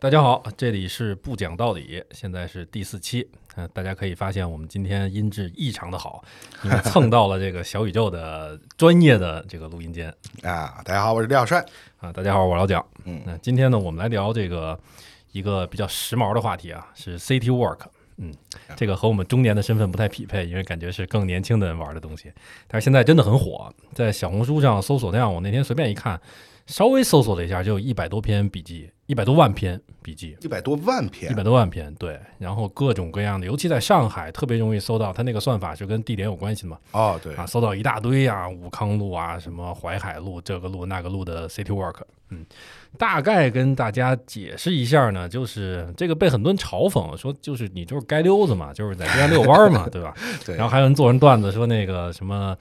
[0.00, 3.28] 大家好，这里是不讲道理，现在是第四期。
[3.56, 6.22] 嗯、大家可以发现我们今天音质异常的好，
[6.62, 10.08] 因为蹭到了这个小宇宙的专业的这个录音间
[10.44, 11.64] 啊，大家好，我是李小帅。
[11.98, 12.12] 啊。
[12.12, 12.86] 大家好，我是老蒋。
[13.06, 14.78] 嗯那今天呢，我们来聊这个
[15.32, 17.80] 一个比较时髦的话题啊，是 City Work。
[18.18, 18.32] 嗯，
[18.76, 22.32] 这个和我们中年的身份不太匹配，因为感觉是更年轻的人玩的东西。
[22.68, 26.20] 但是现在真的很火，在小红书上搜索量，我那天随便一看，
[26.68, 30.36] 稍微搜索了一下，就有一百多篇笔记，一百多万篇笔记。
[30.42, 31.32] 一百多万篇。
[31.32, 37.34] 一，百多万篇，对，然后各种各样的，尤其在上海特别容易搜到，它那个算法是跟地点有关系的嘛，哦，对。
[37.36, 41.96] 啊，搜到一大堆啊，武康路啊，什么淮海路，这个路那个路的 City Walk，
[42.28, 42.44] 嗯，
[42.98, 50.14] 大概跟大家解释一下呢，就是这个被很多人嘲讽说，就是你就是街溜子嘛，就是在街上遛弯儿嘛， 对吧？
[50.44, 52.54] 对，然后还有人做人段子说那个什么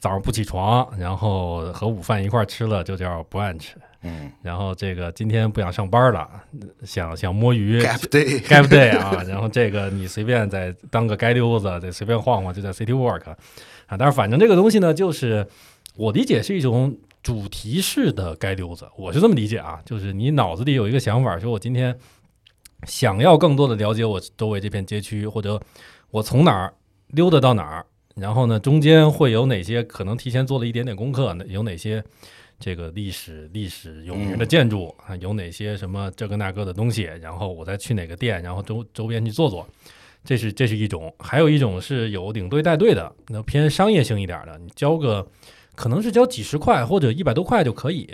[0.00, 3.72] 早上不起床，然后和午饭一块儿吃了就叫 brunch，
[4.02, 6.26] 嗯然后这个今天不想上班了，
[6.84, 9.22] 想想摸鱼，Gap Day，该不对啊？
[9.28, 13.30] 然后这个你随便再当个街溜子，再随便晃晃，就叫 City Walk
[13.86, 13.96] 啊。
[13.98, 15.46] 但是反正这个东西呢，就是
[15.96, 21.94] 我理解是一种主题式的街溜子，我是这么理解啊，就是你脑子里有一个想法，说我今天
[22.84, 25.60] 想要更多的了解我周围这片街区，或者
[26.10, 26.72] 我从哪儿
[27.08, 27.84] 溜达到哪儿，
[28.16, 32.02] 然后呢中间会有哪些可能提前做了一点点功课，有哪些。
[32.62, 39.66] 这个历史历史有名的建筑啊，有哪些什么这个那个的东西，然后我再去哪个店，然后周周边去坐坐，
[40.22, 45.26] 这是这是一种；还有一种是有领队带队的，那偏商业性一点的，你交个
[45.74, 48.06] 可能是交几十块或者一百多块就可以，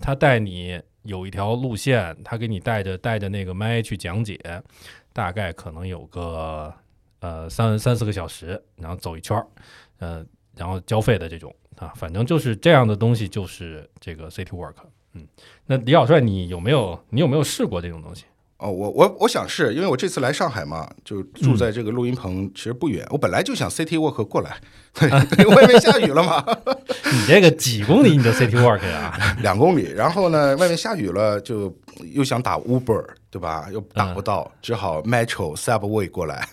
[0.00, 4.38] 他带你有一条路线，他给你带着带着那个麦去讲解，
[5.12, 6.72] 大概可能有个
[7.20, 9.46] 呃三三四个小时，然后走一圈儿，
[9.98, 10.26] 呃，
[10.56, 11.54] 然后交费的这种。
[11.76, 14.74] 啊，反正就是这样的东西，就是这个 City Work。
[15.14, 15.26] 嗯，
[15.64, 18.26] 那李小帅，你有没有你有没有试过这种东西？
[18.60, 23.06] 哦，我我我想是因为我这次来上海嘛，就住在这个录音棚，其实不远。
[23.10, 24.56] 我本来就想 City Walk 过来，
[24.94, 26.44] 对，外面下雨了嘛，
[27.10, 29.18] 你这个几公里你就 City Walk 呀？
[29.40, 29.90] 两公里。
[29.96, 31.74] 然后呢，外面下雨了，就
[32.12, 33.66] 又想打 Uber，对吧？
[33.72, 36.46] 又打不到，只好 Metro Subway 过来。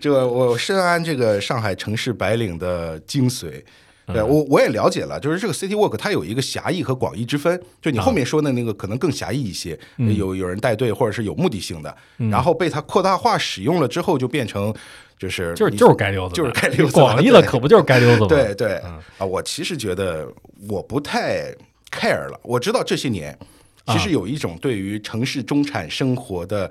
[0.00, 3.64] 这个我深谙这个上海城市白领的精髓。
[4.12, 11.94] 对我我也了解了，就是这个 City Walk 它有一个狭义和广义之分，就你后面说的那个可能更狭义一些，有有人带队或者是有目的性的，
[12.30, 14.74] 然后被它扩大化使用了之后，就变成
[15.18, 18.26] 就是就是你就是该溜子，就是该溜子广义了，可不就是该溜子吗？
[18.30, 18.98] 对对嗯。
[19.18, 20.26] 啊，我其实觉得
[20.68, 21.54] 我不太
[21.90, 22.40] care 了。
[22.42, 23.36] 我知道这些年
[23.84, 26.70] 啊其实有一种对于城市中产生活的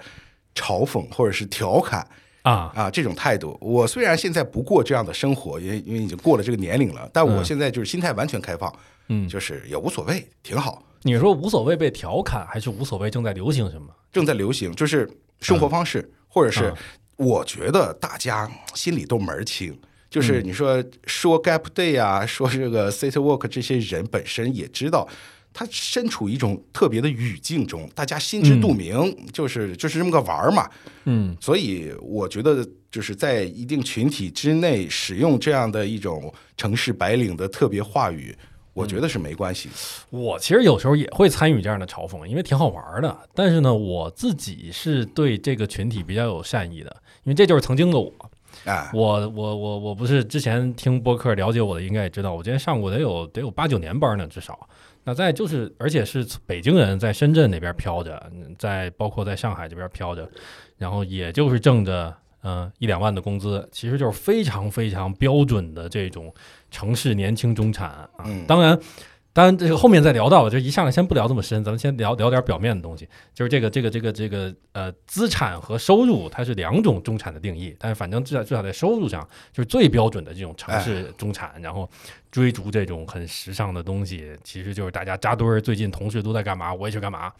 [0.55, 2.07] 嘲讽或者是调侃啊，
[2.47, 3.57] 啊啊这种态度。
[3.59, 8.73] 我虽然现在不过这样的生活，因为因为已经过了这个年龄了，但我现在就是心态完全开放，
[9.09, 10.83] 嗯，就是也无所谓，挺好。
[11.03, 13.87] 你说无所谓被调侃，还是无所谓正在流行什么？
[14.11, 15.09] 正在流行，就是
[15.41, 16.75] 生活方式，或者是嗯
[17.17, 19.71] 我觉得大家心里都门儿清。
[19.71, 25.05] 嗯就是你说说 Gap Day 啊，说这个 City Walk 这些人本身也知道，
[25.59, 28.93] 他身处一种特别的语境中，大家心知肚明，
[29.33, 30.69] 就是就是这么个玩儿嘛。
[31.05, 38.37] 嗯所以我觉得就是在一定群体之内使用这样的一种城市白领的特别话语，
[38.73, 39.73] 我觉得是没关系的。
[40.11, 43.17] 我其实有时候也会参与这样的嘲讽，因为挺好玩的。
[43.33, 48.13] 但是呢，我自己是对这个群体比较有善意的，因为这就是曾经的我。
[48.65, 54.67] 啊，我我我我不是之前听播客了解我的，应该也知道，我今天上过得有得有八九年班呢，至少。
[55.07, 60.29] 那在就是，而且是北京人在深圳那边飘着，嗯在包括在上海这边飘着，
[60.77, 66.33] 然后也就是挣着嗯、呃一两万的工资，其实就是非常非常标准的这种
[66.69, 68.09] 城市年轻中产啊。
[68.25, 68.77] 嗯当然。
[69.37, 73.07] 当然，这个后面再聊到，就一上来先不聊这么深，咱们先聊聊点表面的东西。
[73.35, 79.21] 就是这个这个这个这个呃，资产和收入它是两种中产的定义，但是反正至少至少在收入上，
[79.53, 81.87] 就是最标准的这种城市中产，然后
[82.31, 87.31] 追逐这种很时尚的东西，其实就是大家扎堆儿，最近同事都在干嘛，我也去干嘛，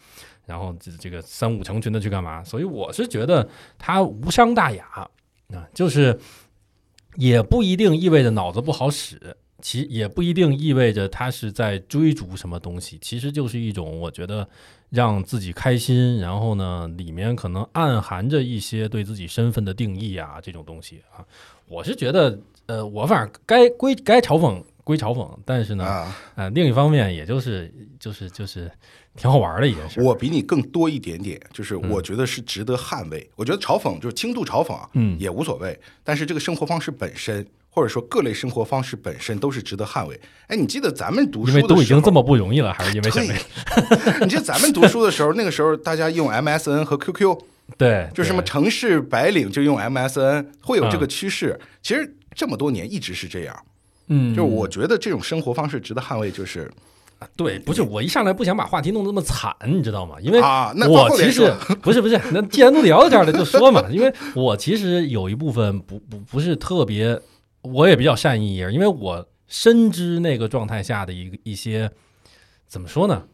[0.46, 4.84] 然后这这个三五成群的去干嘛，所以我是觉得它无伤大雅
[5.52, 6.16] 啊，就是
[7.16, 9.36] 也不一定意味着脑子不好使。
[9.60, 14.48] 其也不一定意味着他是在追逐什么东西，其实就是一种我觉得
[14.90, 21.24] 让自己开心，然后呢，里面可能暗含着一些对自己身份的定义啊，这种东西啊，
[21.66, 28.70] 我是觉得，呃，我反正该归该嘲讽归嘲讽，但是呢，啊，呃，另一方面也就是就是就是
[29.16, 30.00] 挺好玩的一件事。
[30.00, 33.28] 我比你更多一点点，就是我觉得是值得捍卫。
[33.34, 35.78] 我觉得嘲讽就是轻度嘲讽啊，嗯也无所谓。
[36.04, 37.46] 但是这个生活方式本身，
[37.78, 40.20] 或或者说各类生活方式本身都是值得捍卫。
[40.48, 43.32] 哎，你记得咱们读书因为的时候，都已经这么不容易了，还是因为什么
[44.20, 47.38] 你记得咱们读书的时候，那个时候大家用 MSN 和 QQ，
[47.76, 51.56] 对，就什么城市白领就用 MSN，会有这个趋势。
[51.80, 53.56] 其实这么多年一直是这样，
[54.08, 56.68] 嗯，就是我觉得这种生活方式值得捍卫，就是
[57.36, 60.16] 对，不是我一上来不想把话题弄得那么惨，你知道吗？
[60.20, 61.52] 因为啊那我其实
[61.82, 63.84] 不是不是，那既然都聊到这儿了，就说嘛。
[63.90, 67.20] 因为我其实有一部分不不不是特别，
[67.62, 71.90] 我也比较善意因为我深知那个状态下的一个一些
[72.66, 73.24] 怎么说呢？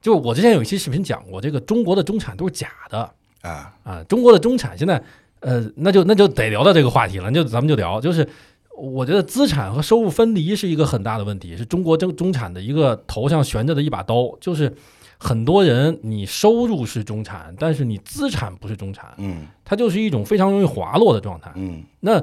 [0.00, 3.12] 就我之前有一期视频讲过，这个中国的中产都是假的。
[3.42, 5.02] 啊，啊，中国的中产现在
[5.40, 8.28] 呃，那就那就得聊到这个话题了，那就咱们就聊，就是
[8.76, 14.72] 我觉得资产和收入分离是一个很大的问题，是中国中中产的一个头上悬着的一把刀，就是
[15.18, 19.46] 很多人你收入是中产，但是你资产不是中产，嗯。
[19.64, 21.52] 它就是一种非常容易滑落的状态。
[21.56, 21.82] 嗯。
[22.00, 22.20] 那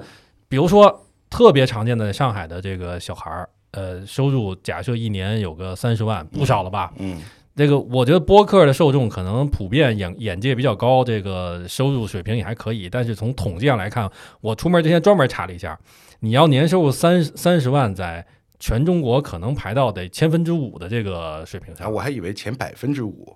[0.47, 1.02] 比如说
[1.33, 6.94] 特别常见的上海的这个小孩儿，呃，收入假设一年有个三十万，不少了吧？
[7.00, 7.19] 嗯
[7.56, 12.88] 这个我觉得播客的受众可能普遍眼眼界比较高，这个收入水平也还可以。
[12.88, 14.07] 但是从统计上来看，
[14.41, 15.80] 我出门之前专门查了一下，
[16.19, 18.24] 你要年收入三三十万，在
[18.59, 21.91] 全中国可能排到得千分之五的这个水平啊，上。
[21.91, 23.36] 我还以为前百分之五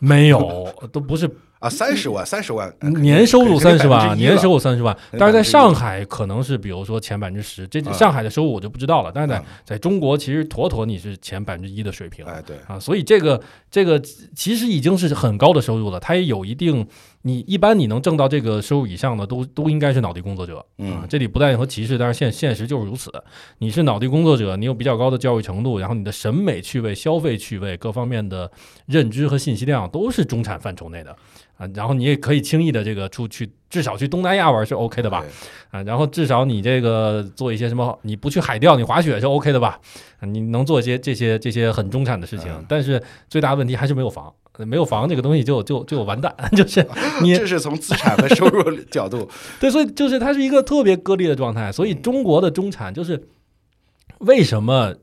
[0.00, 1.30] 没有，都不是
[1.62, 9.12] 啊，三十万，三十万，年收入三十万，年收入入三十万，但是在上海可能是比如说前百分之十，这嗯上海的收入我就不知道了。
[9.14, 12.24] 但是在嗯在中国，其实妥妥你是前百分之一的水平。
[12.24, 14.00] 哎，对，啊，所以这个这个
[14.34, 16.84] 其实已经是很高的收入了，它也有一定，
[17.22, 21.06] 你一般你能挣到这个收入以上的，都都应该是脑力工作者啊嗯。
[21.08, 23.10] 这里不带任何歧视，但是现现实就是如此。
[23.58, 28.50] 你是脑力工作者，你有比较高的教育程度，然后你的审美趣味、消费趣味各方面的
[28.86, 31.16] 认知和信息量都是中产范畴内的
[31.56, 31.68] 啊。
[31.74, 35.20] 然后你也可以轻易的这个出去，至少去东南亚玩是 OK 的吧？
[35.20, 35.80] 对？
[35.80, 39.80] 啊，然后至少你这个做一些什么，你不去海钓，你滑雪是 OK 的吧？
[40.18, 46.86] 啊，你能做一些这些这些很中产的事情，嗯但是最大的问题还是没有房，呃没有房这个东西就就就完蛋， 就是
[47.22, 49.28] 你这是从资产和收入角度，
[49.58, 51.72] 对，所以就是它是一个特别割裂的状态。
[51.72, 53.28] 所以中国的中产就是
[54.18, 54.94] 为什么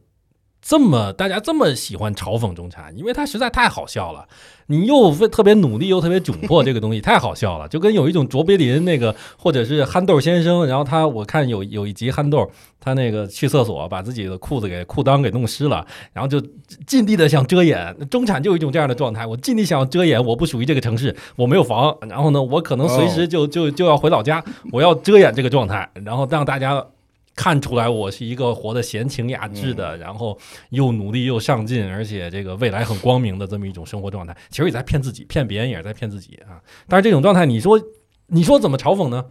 [0.61, 4.27] 这么大家这么喜欢嘲讽中产，因为他实在太好笑了。
[4.67, 12.47] 你又特别努力又特别窘迫，这个东西太好笑了，就跟有一种卓别林那个，或者是憨豆先生，然后他我看有有一集憨豆，
[12.79, 15.83] 他那个去厕所把自己的裤子给裤裆给弄湿了，
[16.13, 16.39] 然后就
[16.85, 17.95] 尽力的想遮掩。
[18.11, 26.85] 中产就有一种这样的状态，我尽力想要遮掩，我不属于这个城市，我没有房，然后呢，我可能随时就就就要回老家，我要遮掩这个状态，然后让大家。
[27.39, 30.37] 看出来我是一个活得闲情雅致的，然后
[30.71, 34.35] 又努力又上进，而且这个未来很光明的这么一种生活状态。
[34.49, 36.59] 其实也在骗自己，骗别人也是在骗自己啊。
[36.89, 37.81] 但是这种状态，你说
[38.27, 39.23] 你说怎么嘲讽呢？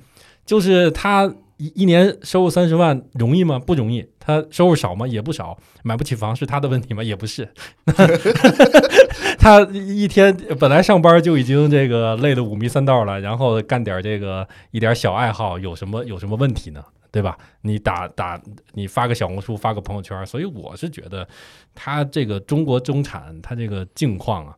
[0.47, 3.59] 就是他一一年收入三十万容易吗？
[3.59, 4.07] 不容易。
[4.19, 5.07] 他收入少吗？
[5.07, 5.59] 也不少。
[5.83, 7.05] 买不起房是他的问题吗？
[7.05, 7.47] 也不是。
[9.39, 16.83] 他一天本来上班就已经这个累得五迷三道了，然后干点这个一点小爱好，有什么有什么问题呢？
[17.11, 17.39] 对吧？
[17.63, 18.41] 你打打，
[18.73, 21.27] 你发个小红书，发个朋友圈，所以我是觉得
[21.75, 24.57] 他这个中国中产，他这个境况啊，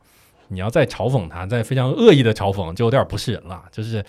[0.49, 3.64] 你要再嘲讽他，再非常恶意的嘲讽，就有点不是人了。
[3.70, 4.05] 就是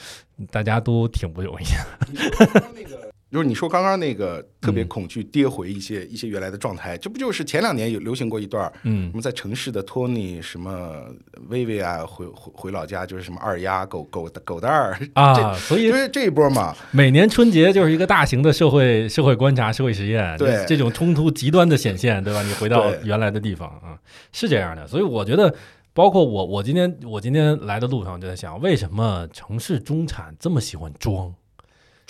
[0.49, 1.65] 大家都挺不容易。
[3.31, 11.05] 就是你说刚刚那个特别嗯恐惧跌回一些、一些原来的状态，这不就是前两年有流行过一段儿，嗯什么在城市的托尼什么
[11.47, 22.43] 薇薇啊，回回回老家就是什么二丫狗狗狗蛋儿， 啊，所以就是这一波嘛，每年春节就是一个大型的社会社会观察、社会实验，对这种冲突极端的显现，对吧？
[22.43, 23.97] 你回到原来的地方啊，
[24.33, 24.85] 是这样的。
[24.85, 25.53] 所以我觉得，
[25.93, 31.33] 包括我，我今天我今天来的路上就在想，为什么城市中产这么喜欢装？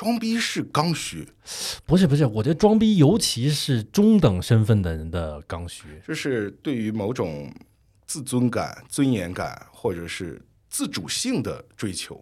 [0.02, 1.28] 装逼是刚需，
[1.86, 5.84] 不是不是，我觉得装逼，尤其是中等身份的人的刚需。
[6.08, 7.54] 就是对于某种
[8.08, 10.42] 自尊感、尊严感或者是
[10.72, 12.20] 自主性的追求。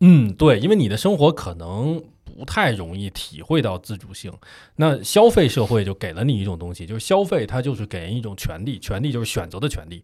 [0.00, 4.32] 嗯，对，因为你的生活可能不太容易体会到自主性，
[4.74, 10.02] 那消费社会就给了你一种东西，就是消费，它就是给人一种权利，权利就是选择的权利。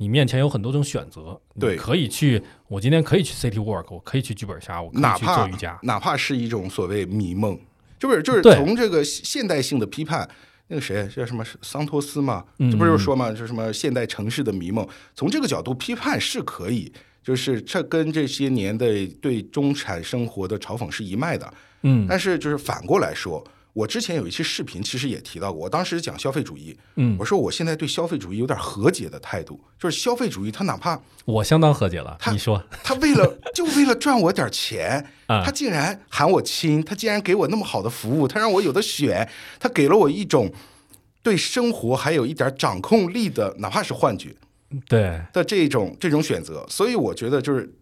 [0.00, 1.76] 你面前有很多种选择，对。
[1.76, 5.78] 可以去，我今天可以去 City Work，我可以去剧本杀，我可以去做瑜伽。
[5.82, 7.58] 哪怕是一种所谓迷梦，
[7.98, 10.26] 就是就是从这个现代性的批判，
[10.68, 12.70] 那个谁叫什么桑托斯嘛，嗯。
[12.70, 16.90] 这不就是说嘛，就是什么现代城市的迷梦，从这个角度批判是可以，
[17.22, 21.52] 就是这跟这些年的对中产生活的嘲讽是一脉的，
[21.82, 32.16] 嗯，但是就是反过来说，我之前有一期视频，其实也提到过，我当时讲消费主义，嗯我说我现在对消费主义有点和解的态度，就是消费主义他哪怕我相当和解了。
[32.18, 40.52] 他你说他为了就为了赚我点钱， 啊他竟然喊我亲，他竟然给我那么好的服务，他让我有的选，他给了我一种
[41.22, 44.34] 对生活还有一点掌控力的，哪怕是幻觉
[44.88, 47.72] 对，的这种这种选择，所以我觉得就是。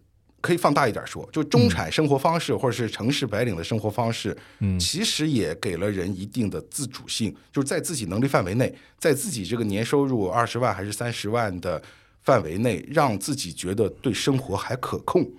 [0.41, 11.81] 可以放大一点说，就中产生活方式，或者是城市白领的生活方式，嗯其实也给了人一定的自主性，就是在自己能力范围内，在自己这个年收入二十万还是三十万的
[12.23, 15.29] 范围内，让自己觉得对生活还可控。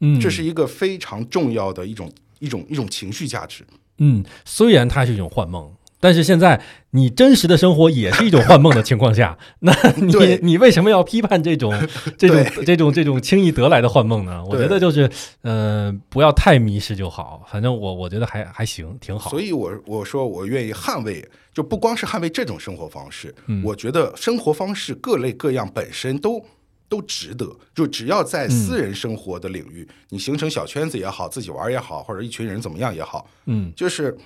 [0.00, 3.64] 嗯，这是一个非常重要的一种一种一种情绪价值。
[3.98, 5.72] 嗯，虽然它是一种幻梦，
[6.04, 11.72] 但是现在你真实的生活也是一种幻梦的情况下， 那你你为什么要批判这种
[12.18, 14.44] 这种这种这种轻易得来的幻梦呢？
[14.44, 15.08] 我觉得就是
[15.40, 17.42] 呃，不要太迷失就好。
[17.50, 19.30] 反正我我觉得还还行，挺好。
[19.30, 26.44] 所以我我说我愿意捍卫，就不光是捍卫这种生活方式，嗯我觉得生活方式各类各样本身都。
[26.86, 34.16] 都值得，就只要在私人生活的领域，你形成小圈子也好，自己玩也好，或者一群人怎么样也好，嗯就是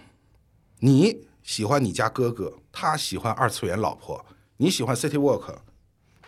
[0.80, 1.16] 你
[1.48, 4.22] 喜欢你家哥哥，他喜欢二次元老婆，
[4.58, 5.44] 你喜欢 City Walk，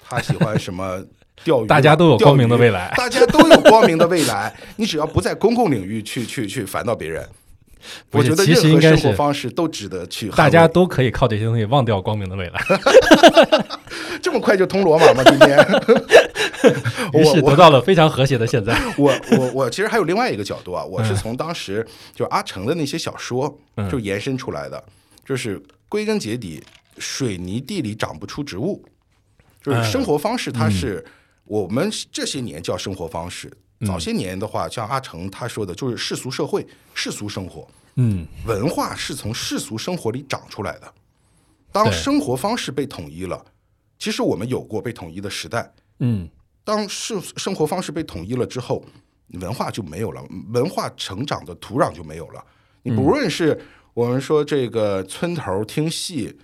[0.08, 1.04] 他喜欢什么
[1.44, 4.56] 钓鱼， 大家都有光明的未来大家都有光明的未来。
[4.76, 7.28] 你只要不在公共领域去去去烦到别人，
[8.12, 10.30] 我觉得其实应该任何生活是方式都值得去。
[10.30, 12.58] 大家都可以靠这些东西忘掉光明的未来，
[14.22, 15.22] 这么快就通罗马吗？
[15.24, 15.58] 今天
[17.12, 18.74] 于是我得到了非常和谐的现在。
[18.96, 24.82] 我我我其实还有另外一个角度啊，我是从当时就阿成的那些小说嗯就延伸出来的，
[25.30, 26.60] 就是归根结底，
[26.98, 28.84] 水泥地里长不出植物，
[29.62, 31.06] 就是嗯生活方式，它是
[31.44, 33.48] 我们这些年叫生活方式。
[33.78, 33.86] 嗯。
[33.86, 38.26] 早些年的话，像阿成他说的，就是世俗社会、世俗生活，嗯。
[38.44, 40.92] 文化是从世俗生活里长出来的。
[41.70, 43.40] 当生活方式被统一了，
[44.00, 46.28] 其实我们有过被统一的时代，嗯。
[46.64, 48.84] 当生生活方式被统一了之后，
[49.34, 52.44] 文化就没有了，文化成长的土壤就没有了。
[52.82, 53.60] 你不论是
[53.94, 56.38] 我们说这个村头听戏，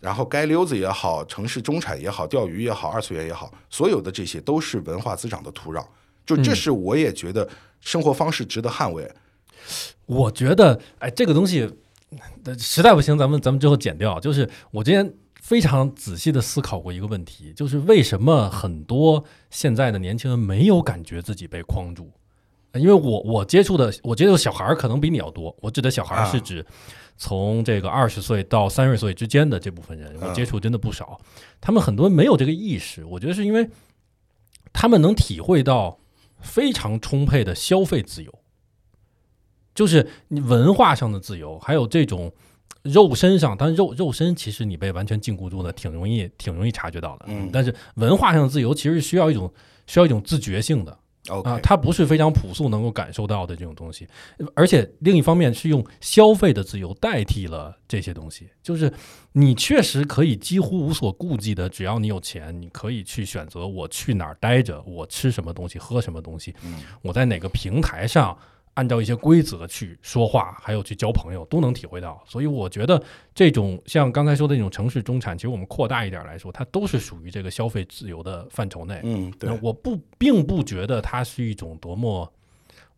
[0.00, 5.84] 然后街溜子也好，城市中产也好，钓鱼也好，二次元也好，所有的这些都是文化滋长的土壤。
[6.24, 7.48] 就这是我也觉得
[7.80, 9.10] 生活方式值得捍卫。
[10.06, 11.70] 我觉得，哎，这个东西
[12.44, 14.18] 呃实在不行，咱们咱们之后剪掉。
[14.20, 22.10] 就是我之前非常仔细的思考过一个问题，就是为什么很多现在的年轻人没有感觉自己被框住？
[22.78, 26.64] 呃因为我我接触的我接触的小孩儿可能比你要多，我指的小孩儿啊是指
[27.16, 31.20] 从这个二十岁到三十岁之间的这部分人，我嗯接触真的不少。
[31.60, 33.68] 他们很多没有这个意识，我觉得是因为
[34.72, 35.98] 他们能体会到
[36.40, 38.32] 非常充沛的消费自由。
[39.74, 42.32] 就是你文化上的自由，还有这种
[42.82, 47.26] 肉身上，但肉肉身其实你被完全禁锢住的，挺容易挺容易察觉到的。
[47.28, 49.52] 嗯但是文化上的自由其实是需要一种
[49.86, 54.06] 需要一种自觉性的啊，它不是非常朴素能够感受到的这种东西。
[54.54, 58.92] 而且另一方面是用消费的自由代替了这些东西，就是
[59.32, 66.80] 你确实可以几乎无所顾忌的，只要你有钱，你可以去选择我去哪儿待着，我吃什么东西，喝什么东西，嗯。
[67.02, 68.36] 我在哪个平台上
[68.78, 72.22] 按照一些规则去说话，还有去交朋友，都能体会到。
[72.24, 73.02] 所以我觉得
[73.34, 79.00] 这种像刚才说的那种城市中产，其实我们扩大一点来说，它都是属于这个消费自由的范畴内。
[79.02, 82.32] 嗯，对，我不并不觉得它是一种多么，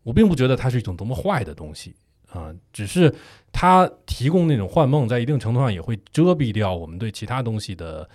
[0.03, 1.95] 我并不觉得它是一种多么坏的东西
[2.29, 3.11] 啊、只是
[3.51, 8.07] 它提供那种幻梦，在一定程度上也会遮蔽掉我们对其他东西的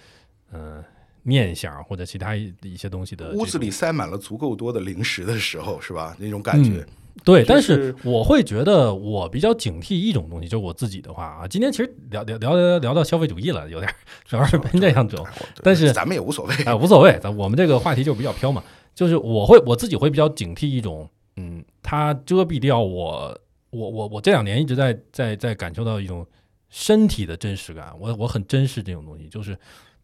[0.52, 0.84] 嗯、呃
[1.24, 6.16] 念想或者其他一一些东西的屋子里塞满了足够多的零食的时候，是吧？
[6.20, 6.86] 那种感觉。
[7.24, 13.94] 对，但是是我会觉得我比较警惕一种东西，就是我自己的话啊，今天其实聊聊聊聊聊到消费主义了，有点儿
[14.24, 15.24] 主要是奔这样走，
[15.62, 16.54] 但是咱们也无所谓。
[16.64, 18.62] 啊，无所谓，咱我们这个话题就比较飘嘛，
[18.94, 23.36] 就是我会我自己会比较警惕一种，嗯，它遮蔽掉我，
[23.70, 26.24] 我我我这两年一直在在在感受到一种
[26.68, 29.58] 身体的真实感，我我很珍视这种东西，就是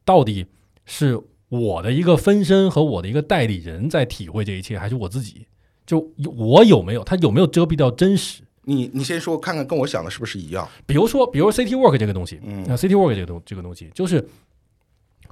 [0.05, 0.45] 到底
[0.87, 5.47] 是我的一个分身和我的一个代理人在体会这一切，还是我自己？
[5.87, 8.43] 就我有没有，它有没有遮蔽掉真实？
[8.65, 10.69] 你你先说看看，跟我想的是不是一样？
[10.87, 14.29] 比如说，比如 City Work 这个东西，嗯那 City Work 这个东这个东西，就是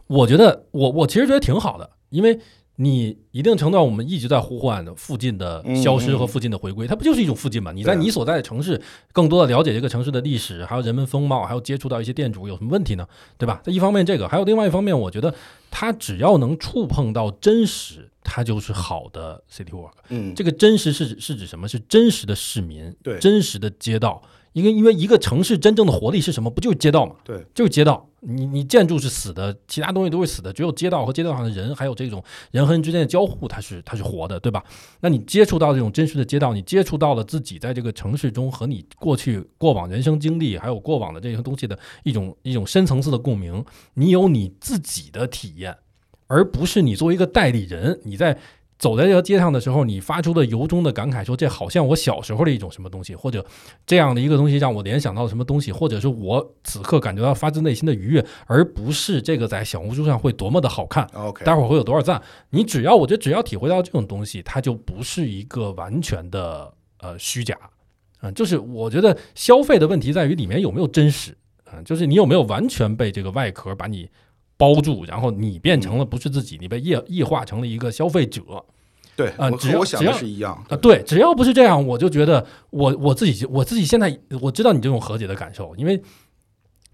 [0.09, 2.38] 我觉得我我其实觉得挺好的，因为
[2.82, 7.70] 你一定程度上我们一直在呼唤的附近的消失和附近的回归，它不就是一种附近嘛？
[7.72, 8.80] 你在你所在的城市，
[9.12, 13.06] 更多的了解这个城市的历史，还有人文风貌，还有接触到一些店主，有什么问题呢？
[13.37, 13.60] 对吧？
[13.62, 15.34] 这一方面这个，还有另外一方面，我觉得
[15.70, 19.92] 它只要能触碰到真实，它就是好的 City Work。
[20.08, 21.68] 嗯，这个真实是指是指什么？
[21.68, 24.22] 是真实的市民，对真实的街道，
[24.52, 26.50] 因为因为一个城市真正的活力是什么？
[26.50, 27.14] 不就是街道嘛？
[27.25, 28.07] 对，就是街道。
[28.23, 34.62] 你你建筑是死的，其他东西都是死的，只有街道和街道上的人，还有这种人和人之间的交互，它是它是活的，对吧？
[35.00, 43.64] 那你接触到这种真实的街道，你接触到了自己在这个城市中和你过去过往人生经历，还有过往的这些东西的一种一种深层次的共鸣，
[43.95, 45.75] 你有你自己的体验，
[46.26, 48.37] 而不是你作为一个代理人，你在。
[48.80, 53.44] 走在这条街上的时候，你发出的由衷的感慨，说这好像我小时候的一种什么东西，或者
[53.87, 61.06] 这样的一个东西让我联想到什么东西，或者是我此刻感觉到发自内心的愉悦，而不是这个在小红书上会多么的好看。
[61.12, 62.22] OK，待会儿会有多少赞？
[62.49, 67.54] 你只要我觉得只要体会到这种东西，它就不是一个完全的呃虚假
[68.22, 68.32] 嗯。
[68.32, 71.37] 就是我觉得消费的问题在于里面有没有真实
[71.70, 74.08] 嗯，就是你有没有完全被这个外壳把你。
[74.61, 78.43] 包住，然后你变成了不是自己，你被异异化成了一个消费者。
[79.17, 85.97] 对啊，只要只要是一样啊，对，只要不是这样，我就觉得我我自己我自己现在我知道你这种和解的感受，因为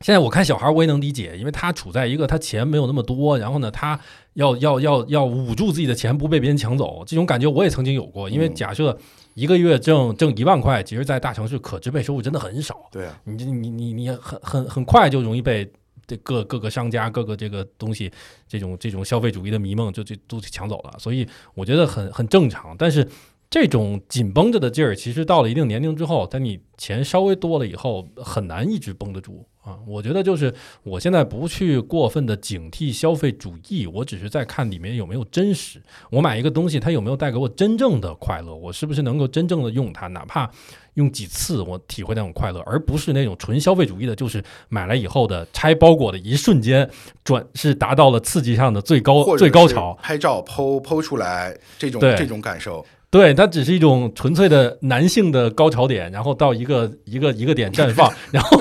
[0.00, 3.98] 现在我看小孩我也能理解，因为他处在一个他钱没有那么多，然后呢，他
[4.34, 8.28] 要要要要捂住自己的钱不被别人抢走，这种感觉我也曾经有过。
[8.28, 8.96] 因为假设
[9.34, 12.88] 一个月挣挣一万块，其实，在大城市可支配收入真的很少。
[12.90, 15.70] 对啊，你你你你很很很快就容易被。
[16.06, 18.10] 这各各个商家各个这个东西，
[18.48, 22.76] 这种这种消费主义的迷梦就就都抢走了，所以我觉得很很正常。
[22.78, 23.06] 但是
[23.48, 29.46] 这种紧绷着的劲儿，其实到了一定年龄之后，在你钱稍微多了以后，很难一直绷得住。
[29.62, 35.82] 啊，我觉得就是我现在不去过分的警惕消费主义，我只是在看里面有没有真实。
[36.08, 38.54] 我买一个东西，它有没有带给我真正的快乐？
[38.54, 40.06] 我是不是能够真正的用它？
[40.06, 40.48] 哪怕
[40.96, 46.88] 用几次，我体会那种快乐，而不是那种纯消费主义的，就是买来以后的拆包裹的一瞬间
[47.24, 52.84] 转是达到了刺激上的最高最高潮，拍照剖剖出来这种这种感受。
[53.08, 58.60] 对，它只是一种纯粹的男性的高潮点，然后到一个一个一个点绽放， 然后。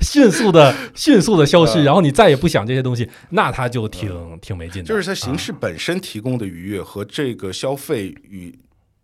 [0.00, 4.88] 迅速的、 迅速的消失，然后你再也不想这些东西，那它就挺挺没劲的。
[4.88, 8.56] 就是它形式本身提供的愉悦和这个消费与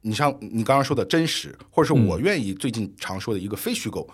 [0.04, 4.08] 你像你刚刚说的真实，或者是我愿意最近常说的一个非虚构，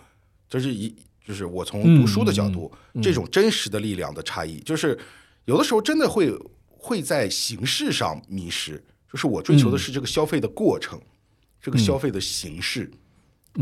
[0.48, 0.88] 就是一
[1.24, 4.98] 就是我从读书的角度，这种真实的力量的差异，就是
[5.44, 6.32] 有的时候真的会
[6.68, 8.82] 会在形式上迷失。
[9.10, 11.00] 就是我追求的是这个消费的过程，
[11.60, 12.90] 这个消费的形式，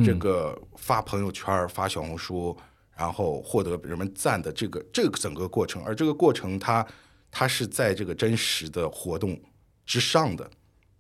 [0.05, 2.57] 这个发朋友圈、发小红书。
[2.99, 6.85] 然后获得人们赞的这个这个整个过程，而这个过程它
[7.31, 9.41] 它是在这个真实的活动
[9.87, 10.51] 之上的，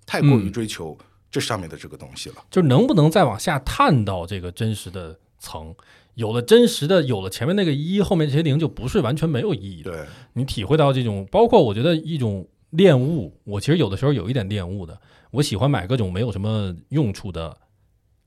[0.06, 0.96] 太过于追求
[1.30, 2.36] 这上面的这个东西了。
[2.50, 5.74] 就能不能再往下探到这个真实的层？
[6.14, 9.92] 有了真实的，有了前面那个一，后面这些零就不是完全没有意义的。
[9.92, 17.56] 对你体会到这种，包括我觉得一种恋物，我其实有的时候有一点恋物的，我喜欢买各种没有什么用处的，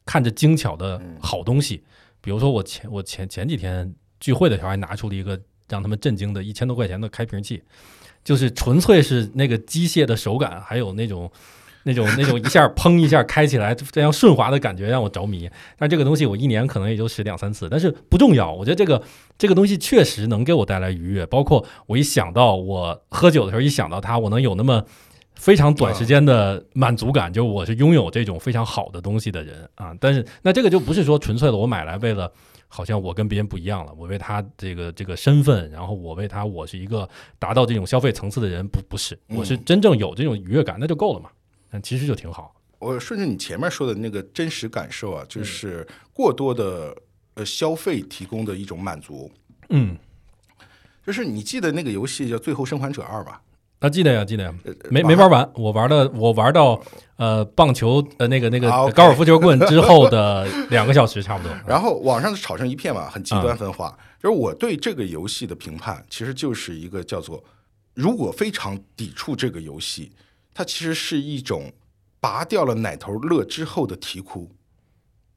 [0.05, 1.83] 看着精巧的好东西。
[2.21, 5.37] 比如说我前我前前几天聚会的时候还拿出了一个
[5.67, 7.61] 让他们震惊的一千多块钱的开瓶器，
[8.23, 11.29] 就是纯粹是那个机械的手感，还有那种
[11.83, 15.49] 那种那种一下砰一下开起来这样顺滑的感觉让我着迷。
[15.77, 18.51] 但这个东西我一年可能也就使两三次，但是不重要。
[18.51, 19.01] 我觉得这个
[19.37, 24.83] 这个东西确实能给我带来愉悦，包括我一想到我喝酒的时候一想到它，我能有那么。
[25.33, 29.91] 非常短时间的满足感，就我是拥有这种非常好的东西的人啊。
[29.99, 32.31] 但是那这个就不是说纯粹的我买来为了
[32.67, 41.29] 好像我跟别人不一样了，我为他这个这个身份，然后我为他我是一个达到这种消费层次的人，不不是，我是真正有这种愉悦感，那就够了嘛。
[41.71, 42.53] 那其实就挺好。
[42.79, 46.95] 我顺着你前面说的那个真实感受啊，就是过多的
[47.35, 49.31] 呃消费提供的一种满足。
[49.69, 49.97] 嗯，
[51.05, 53.41] 就是你记得那个游戏叫《最后生还者二》吧？
[53.79, 54.53] 啊，记得呀，记得呀，
[54.89, 56.79] 没没玩完，我玩的我玩到
[57.15, 61.51] 呃棒球呃那个那个高尔夫球棍之后的两个小时差不多。
[61.67, 63.97] 然后网上吵成一片嘛，很极端分化。
[64.21, 67.43] 就是我对这个游戏的评判，其实就是一个叫做，
[67.95, 70.11] 如果非常抵触这个游戏，
[70.53, 71.71] 它其实是一种
[72.19, 74.49] 拔掉了奶头乐之后的啼哭。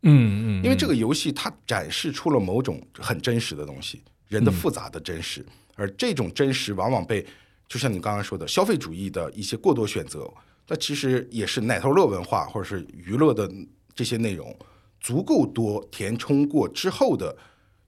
[0.03, 5.45] 嗯嗯，因为这个游戏它展示出了某种很真实的东西，人的复杂的真实，
[5.77, 7.27] 而这种真实往往被。
[7.67, 10.31] 就像你刚刚说的，消费主义的一些过多选择，
[10.69, 13.51] 那其实也是奶头乐文化或者是娱乐的
[13.95, 14.55] 这些内容
[15.01, 17.35] 足够多填充过之后的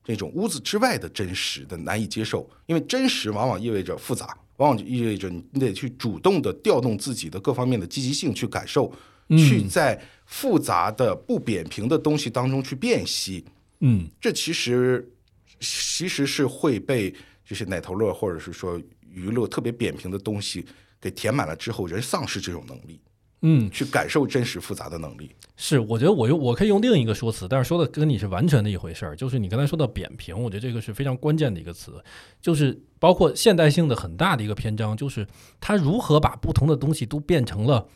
[0.06, 8.92] 那种屋子之外的真实的难以接受，因为真实往往意味着复杂，往往就意味着你得去主动的调动自己的各方面的积极性去感受，
[9.30, 13.44] 去在复杂的不扁平的东西当中去辨析。
[13.80, 15.08] 嗯，这其实
[15.60, 17.14] 其实是会被
[17.44, 18.80] 就是奶头乐或者是说。
[19.16, 20.62] 娱乐特别扁平的东西
[21.00, 23.00] 给填满了之后，人丧失这种能力。
[23.48, 25.30] 嗯，去感受真实复杂的能力。
[25.56, 29.14] 是，我觉得我用我可以用另一个说辞，但是说的跟你是完全的一回事儿。
[29.14, 32.02] 就是你刚才说到扁平，我觉得这个是非常关键的一个词，
[32.40, 35.24] 就是包括现代性的很大的一个篇章，就是
[35.60, 37.86] 它如何把不同的东西都变成了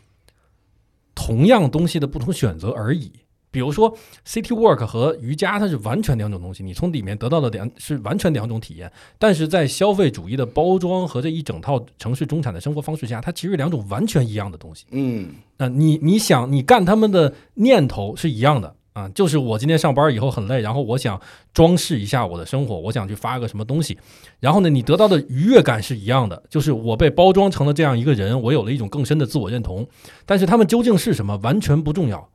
[1.17, 3.11] 同样东西的不同选择而已。
[3.51, 8.91] 比如说，City Work 和瑜伽，它是完全两种东西，你从里面得到的两是完全两种体验。
[9.19, 14.87] 但是在消费主义的包装和这一整套城市中产的生活方式下，它其实两种完全一样的东西。
[14.93, 21.21] 嗯那你你想你干他们的念头是一样的啊，就是我今天上班以后很累，然后我想
[21.53, 23.99] 装饰一下我的生活，我想去发个什么东西，
[24.41, 29.87] 然后呢，你得到的愉悦感是一样的，就是我被包装成了这样一个人，我有了一种更深的自我认同。
[30.25, 32.29] 但是他们究竟是什么，完全不重要。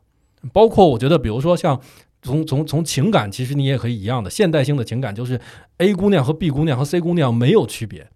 [0.53, 1.79] 包括我觉得，比如说像
[2.21, 5.39] 从从从情感，其实你也可以一样的，现代性的情感就是
[5.77, 8.07] A 姑娘和 B 姑娘和 C 姑娘没有区别。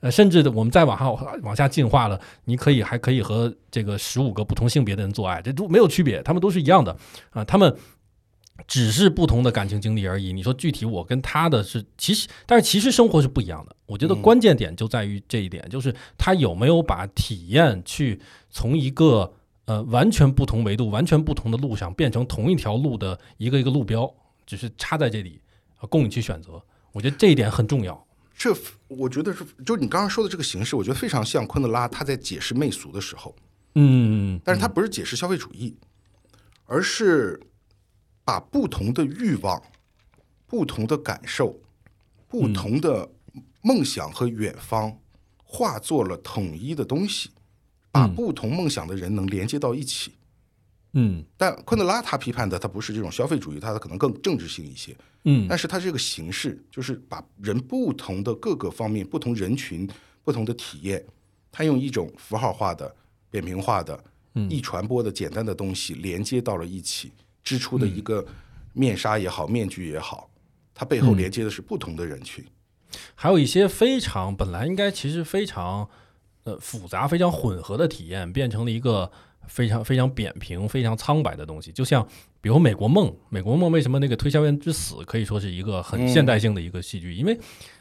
[0.00, 1.10] 呃，甚至我们再往下
[1.42, 6.94] 往下进化了，你可以还可以和这个十五个不同性别的人做爱，这都没有区别，他们都是一样的
[7.30, 7.74] 啊、他们
[8.68, 10.34] 只是不同的感情经历而已。
[10.34, 13.74] 你说具体我跟他的是，其实但是其实生活是不一样的。
[13.86, 18.20] 我觉得嗯关键点就在于这一点，就是他有没有把体验去
[18.50, 19.32] 从一个
[19.66, 24.12] 呃完全不同维度、完全不同的路上变成同一条路的一个一个路标，
[24.46, 25.40] 只是插在这里
[25.78, 26.60] 啊，供你去选择。
[26.92, 28.06] 我觉得这一点很重要。
[28.38, 28.54] 这
[28.88, 33.34] 我觉得是，就是你刚刚说的这个形式，我觉得非常像昆德拉他在解释媚俗的时候，
[33.74, 35.76] 嗯，但是他不是解释消费主义，
[36.66, 37.40] 而是
[38.24, 39.62] 把不同的欲望、
[40.46, 41.58] 不同的感受、
[42.28, 43.10] 不同的
[43.62, 44.98] 梦想和远方，
[45.42, 47.30] 化作了统一的东西，
[47.96, 50.12] 把嗯不同梦想的人能连接到一起。
[50.92, 54.94] 嗯但昆德拉他批判的，他不是这种消费主义，他可能更政治性一些。
[55.24, 59.88] 嗯但是他这个形式就是把人不同的各个方面、不同人群、
[60.22, 61.02] 不同的体验，
[61.50, 62.94] 他用一种符号化的、
[63.30, 63.98] 扁平化的、
[64.50, 68.26] 易传播的简单的东西连接到了一起，织出的一个
[68.74, 70.30] 面纱也好、面具也好，
[70.74, 72.44] 它背后连接的是不同的人群。
[73.14, 75.88] 还有一些非常本来应该其实非常
[76.46, 79.10] 呃复杂、非常混合的体验，变成了一个
[79.46, 81.70] 非常非常扁平、非常苍白的东西。
[81.72, 82.06] 就像
[82.40, 87.12] 比如《美国梦》，《美国梦》为什么那个推销员之死可以说是一个很现代性的一个戏剧？
[87.12, 87.38] 因为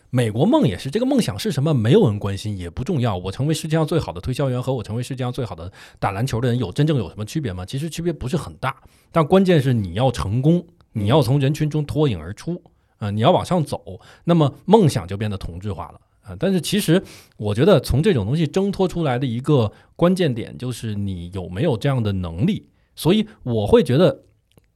[0.10, 3.16] 美国梦也是这个梦想是什么，没有人关心，也不重要。
[3.16, 7.66] 我成为世界上最好的推销员和我成为世界上最好的打篮球的人有真正有什么区别吗？
[7.66, 8.76] 其实区别不是很大，
[9.12, 12.62] 但关键是你要成功，你要从人群中脱颖而出。
[12.98, 17.04] 啊、你要往上走，那么梦想就变得同质化了啊、但是其实
[17.38, 22.68] 我觉得从这种东西挣脱出来的一个关键点，就是你有没有这样的能力。
[22.96, 24.24] 所以我会觉得，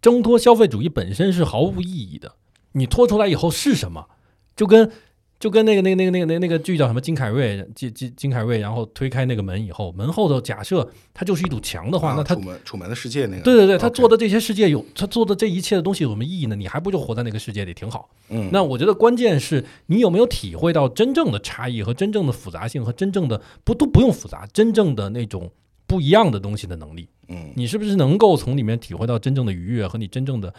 [0.01, 2.35] 挣脱消费主义本身是毫无意义的。
[2.73, 4.07] 你脱出来以后是什么？
[4.55, 4.91] 就跟
[5.39, 16.57] 就跟那个那个那个那个那个那个剧叫什么金凯瑞金金金凯瑞，然后推开那个门以后，门后头假设它就是一堵墙的话，那他楚门楚门的世界那个，对对对，他做的这些世界有他做的这一切的东西有什么意义呢？
[16.57, 18.09] 你还不就活在那个世界里挺好？
[18.27, 25.49] 嗯，那我觉得关键是你有没有体会到真正的差异和真正的复杂性和真正的不都不用复杂，真正的那种
[25.87, 27.07] 不一样的东西的能力。
[27.29, 30.53] 嗯你是不是能够从里面体会到真正的愉悦和你真正的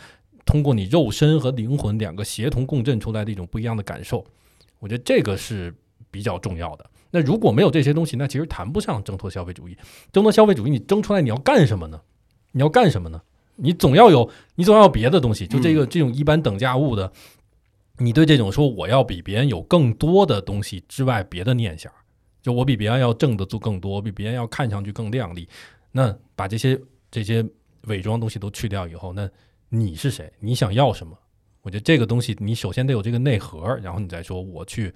[0.46, 4.24] 通过你肉身和灵魂两个协同共振出来的一种不一样的感受？
[4.80, 5.72] 我觉得这个是
[6.10, 6.84] 比较重要的。
[7.12, 9.76] 那如果没有这些东西，那其实谈不上挣脱消费主义。
[10.12, 12.00] 挣脱消费主义，你挣出来你要干什么呢？
[12.52, 13.22] 你要干什么呢？
[13.56, 15.46] 你总要有，你总要有别的东西。
[15.46, 17.12] 就这个、这种一般等价物的，
[17.98, 21.92] 你对这种说我要比别人有更多的东西之外别的念想，
[22.40, 25.48] 就我比别人要挣得足更多，我比别人要看上去更靓丽。
[25.92, 27.44] 那把这些这些
[27.82, 29.28] 伪装东西都去掉以后，那
[29.68, 30.32] 你是谁？
[30.38, 31.18] 你想要什么？
[31.62, 34.92] 我觉得这个东西，你首先得有这个内核，然后你再说我去，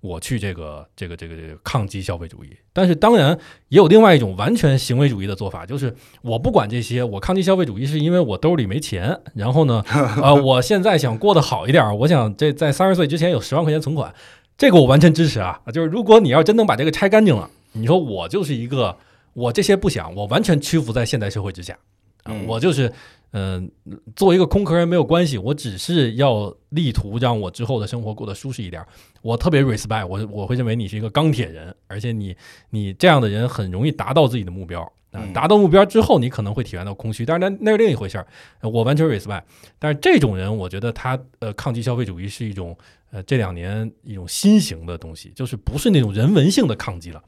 [0.00, 2.50] 我去这个这个这个这个抗击消费主义。
[2.72, 3.38] 但是当然
[3.68, 9.82] 也有另外一种完全行为主义的做法，就是我不管这些，我抗击消费主义是因为我兜里没钱，然后呢，
[10.22, 14.14] 呃，我现在想过得好一点，我想这在三十岁之前有十万块钱存款，
[14.58, 15.60] 这个我完全支持啊。
[15.72, 18.96] 就是如果你要真能把这个拆干净了，你说我就是一个。
[19.36, 21.74] 我这些不想，我完全屈服在现代社会之下，
[22.22, 22.92] 啊嗯我就是，
[23.36, 23.68] 嗯、
[24.14, 28.80] 作为一个空壳人没有关系，我只是要力图让我之后的生活过得舒适一点。
[29.22, 32.36] 我特别 respect，我我会认为你是一个钢铁人，而且你
[32.70, 35.32] 你这样的人很容易达到自己的目标啊嗯。
[35.32, 38.26] 达到目标之后，你可能会体验到空虚，但是那那是另一回事儿。
[38.60, 39.42] 呃我完全 respect，
[39.80, 42.78] 但是这种人，我觉得他呃抗击消费主义是一种
[43.10, 47.20] 呃这两年一种新型的东西，就是不是那种人文性的抗击了，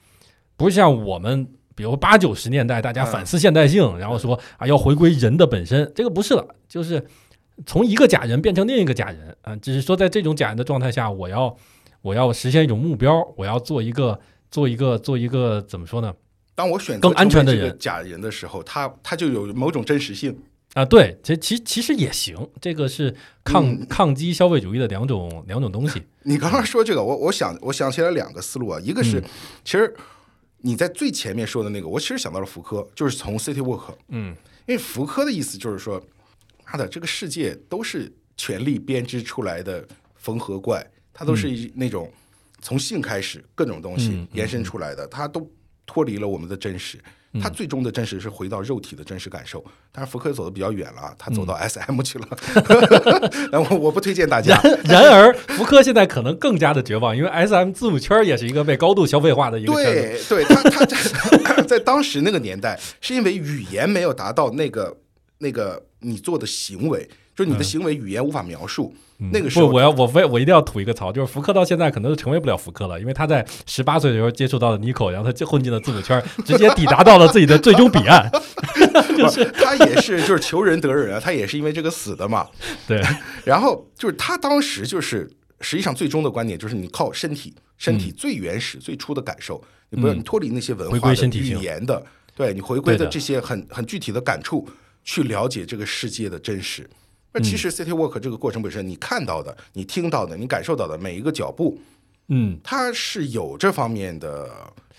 [0.56, 1.48] 不是像我们。
[1.76, 7.06] 比如八九十年代，大家反思现代性，然后说啊要回归人的本身，这个不是了，就是
[7.66, 11.56] 从一个假人变成另一个假人啊，只是说在这种假人的状态下，我要
[12.02, 14.18] 我要实现一种目标，我要做一个
[14.50, 16.12] 做一个做一个怎么说呢？
[16.54, 20.36] 当我选择更安全的人假人的时候，他他就有某种真实性。
[20.72, 26.02] 啊，对，其其其实也行，这个是抗、嗯抗击消费主义的两种两种东西。
[26.24, 29.24] 你刚刚说这个，我我想我想起来两个思路啊，一个是、嗯
[29.64, 29.94] 其实
[30.58, 34.34] 你在最前面说的那个，我其实想到了福柯，就是从 City Walk，嗯。
[34.66, 36.04] 因为福柯的意思就是说，
[36.64, 42.12] 妈的，这个世界都是权力编织出来的缝合怪，它都是一那种
[42.60, 45.48] 从性开始各种东西延伸出来的，它都
[45.86, 46.98] 脱离了我们的真实。
[47.36, 52.26] 嗯它最终的真实是回到肉体的真实感受，但是福柯走的比较远了，他走到嗯 SM 去了，
[53.52, 54.60] 然后我不推荐大家。
[54.84, 59.72] 然而，福柯现在可能更加的绝望，因为 S M 字母圈也是一个被高度消费化的一个。
[59.74, 64.96] 对对，他他在在当时那个年代，是因为语言没有达到那个
[65.38, 68.92] 那个你做的行为，就是你的行为语言无法描述。
[69.32, 78.30] 那个时候我要我非我一定要吐一个槽，就是福克到现在可能都成为不了福克了，因为他在十八岁的时候接触到了尼口，然后他就混进了字母圈，直接抵达到了自己的最终彼岸。
[79.16, 82.46] 就是他也是就是求人得人啊，他也是因为这个死的嘛。
[82.86, 83.02] 对，
[83.44, 85.30] 然后就是他当时就是
[85.62, 92.04] 实际上最终的观点就是你靠身体身体最原始、最初的感受，你不要嗯你脱离那些文化的语言的，
[92.36, 94.68] 对你回归的这些很很具体的感触，
[95.04, 96.86] 去了解这个世界的真实。
[97.40, 101.78] 其实 City Walk 这个过程本身，你看到的、你听到的、你感受到的每一个脚步，
[102.28, 102.58] 嗯。
[102.62, 104.48] 它是有这方面的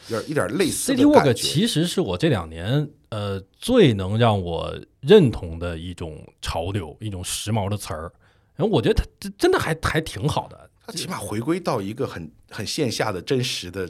[0.10, 1.34] 有点一点类似的，City Walk。
[1.34, 8.12] 其实是我这两年呃最能让我认同的一种潮流，一种时髦的词儿。
[8.56, 13.88] 然后我觉得它这真的还还挺好的，它起码回归到一个很很线下的真实的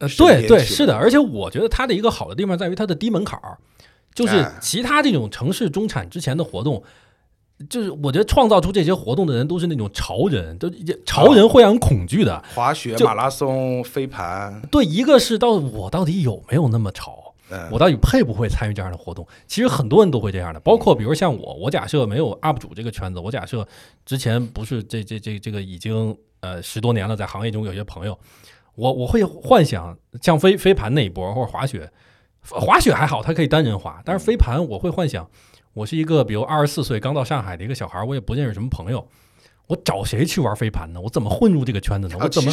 [0.00, 3.58] 呃，对对，是的，而且我觉得它的一个好的地方在于它的低门槛儿，
[4.14, 4.58] 就是哎。
[4.60, 6.82] 其他这种城市中产之前的活动，
[7.68, 10.70] 就是我觉得创造出这些活动的人都是那种潮人，都
[11.04, 12.42] 潮人会让人恐惧的。
[12.54, 19.26] 滑雪、马拉松、飞盘，对，一个是到我到底有没有那么潮，嗯，我到底配不会参与这样的活动？
[19.46, 23.66] 其实很多人都会这样的，包括比如像我，我假设没有 UP 主这个圈子，我假设
[24.06, 28.16] 之前不是这这这这个已经呃十多年了，在行业中有些朋友，
[28.76, 31.90] 我我会幻想像飞飞盘那一波或者滑雪，
[32.42, 35.28] 滑雪还好，它可以单人滑，但是飞盘我会幻想，
[35.78, 39.06] 我是一个比如二十四岁刚到上海的一个小孩，我也不认识什么朋友。
[39.68, 41.00] 我找谁去玩飞盘呢？
[41.00, 42.16] 我怎么混入这个圈子呢？
[42.18, 42.50] 啊，我怎么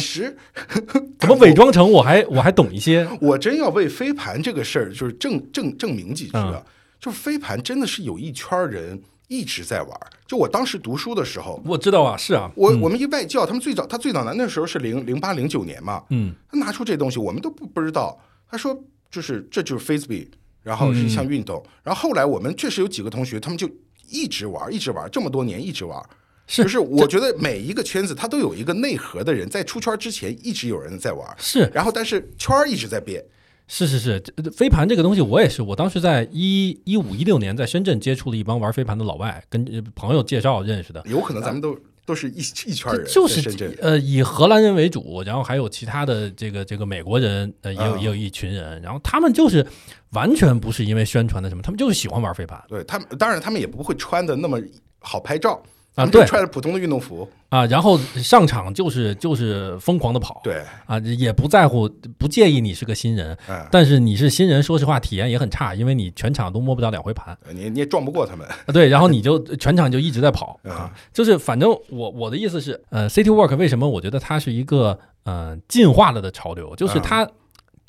[1.18, 3.08] 怎么伪装成我还 我还懂一些？
[3.20, 6.64] 我真要为飞盘这个事儿，就是证证证明几句啊，嗯
[7.00, 10.00] 就是飞盘真的是有一圈人一直在玩。
[10.26, 18.16] 就我当时读书的时候，我知道啊，是啊，我、嗯我们一外教，他们最早他最早来那时候是零零八零九年嘛，嗯他拿出这东西，我们都不不知道。
[18.48, 18.78] 他说
[19.10, 20.28] 就是这就是 frisbee，
[20.66, 21.64] 然后是一项运动。
[21.84, 23.70] 然后后来我们确实有几个同学，他们就
[24.10, 26.02] 一直玩，一直玩，这么多年一直玩。
[26.48, 33.24] 是就是我觉得每一个圈子它都有一个内核的人，在出圈之前一直有人在玩，是然后但是圈儿一直在变。
[33.68, 41.02] 是是是，飞盘这个东西我也是，我当时在一一五一六年在深圳接触了一帮玩飞盘的老外，跟呃朋友介绍认识的。
[41.06, 43.76] 有可能咱们都、都是一一圈人，就是。
[43.82, 47.98] 呃，以荷兰人为主，然后还有其他的这个这个美国人，呃，也有、啊。
[47.98, 49.66] 也有一群人，然后他们就是
[50.12, 52.62] 完全不是因为宣传的什么，他们就是喜欢玩飞盘。
[52.68, 54.58] 对他们，当然他们也不会穿的那么
[55.00, 55.60] 好拍照
[55.96, 57.28] 啊对穿着普通的运动服。
[57.48, 67.36] 啊，然后上场就是就是疯狂的跑，对，啊，也不在乎不介意你是个新人，嗯，但是你是新人，说实话体验也很差，因为你全场都摸不着两回盘。
[67.52, 68.46] 你你也撞不过他们。
[68.46, 77.26] 啊，对，然后你就全场就一直在跑嗯啊，就是反正我我的意思是，呃，City Work 为什么我觉得它是一个呃进化了的潮流，就是它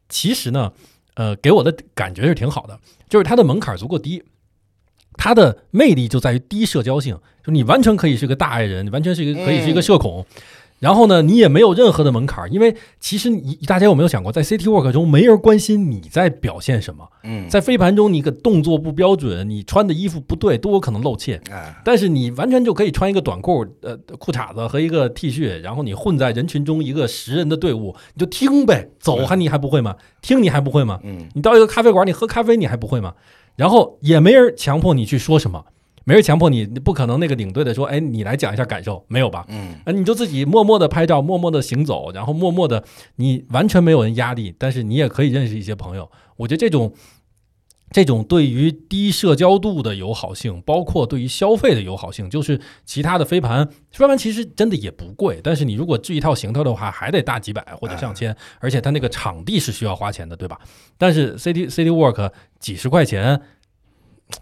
[0.07, 0.71] 其实呢，
[1.15, 4.23] 呃，给我的感觉是挺好的，就是它的门槛足够低，
[5.17, 10.25] 它的魅力就在于低社交性，就你完全可以是个大爱人，你完全是一个可以是一个社恐。
[10.79, 17.03] 然后呢，你也没有任何的门槛，因为其实你大家有没有想过，在 City Walk 中，没人关心你在表现什么。
[17.23, 21.41] 嗯，在飞盘中，你个动作不标准，你穿的衣服不对，都有可能露怯。
[21.49, 29.95] 哎，但是你完全就可以穿一个短裤、呃裤衩子和一个 T 恤，然后你混在人群中一个十人的队伍，你就听呗，走还你还不会吗？
[30.21, 30.99] 听你还不会吗？
[31.03, 33.15] 嗯，你到一个咖啡馆，你喝咖啡你还不会吗？
[33.57, 35.65] 然后也没人强迫你去说什么，
[36.05, 39.45] 没人强迫你，不可能那个领队的说，哎，你来讲一下感受，没有吧？
[39.49, 42.85] 嗯，啊，你就自己默默的拍照，默默的行走，然后默默的，
[43.17, 46.09] 你完全没有人压力，但是你也可以认识一些朋友。
[46.37, 46.93] 我觉得这种
[47.89, 60.59] 这种对于低社交度的友好性，包括对于消费的友好性，就是其他的飞盘，飞盘其实真的也不贵，但是你如果置一套行头的话，还得大几百或者上千，而且它那个场地是需要花钱的，对吧？
[60.97, 63.41] 但是 City City Work 几十块钱。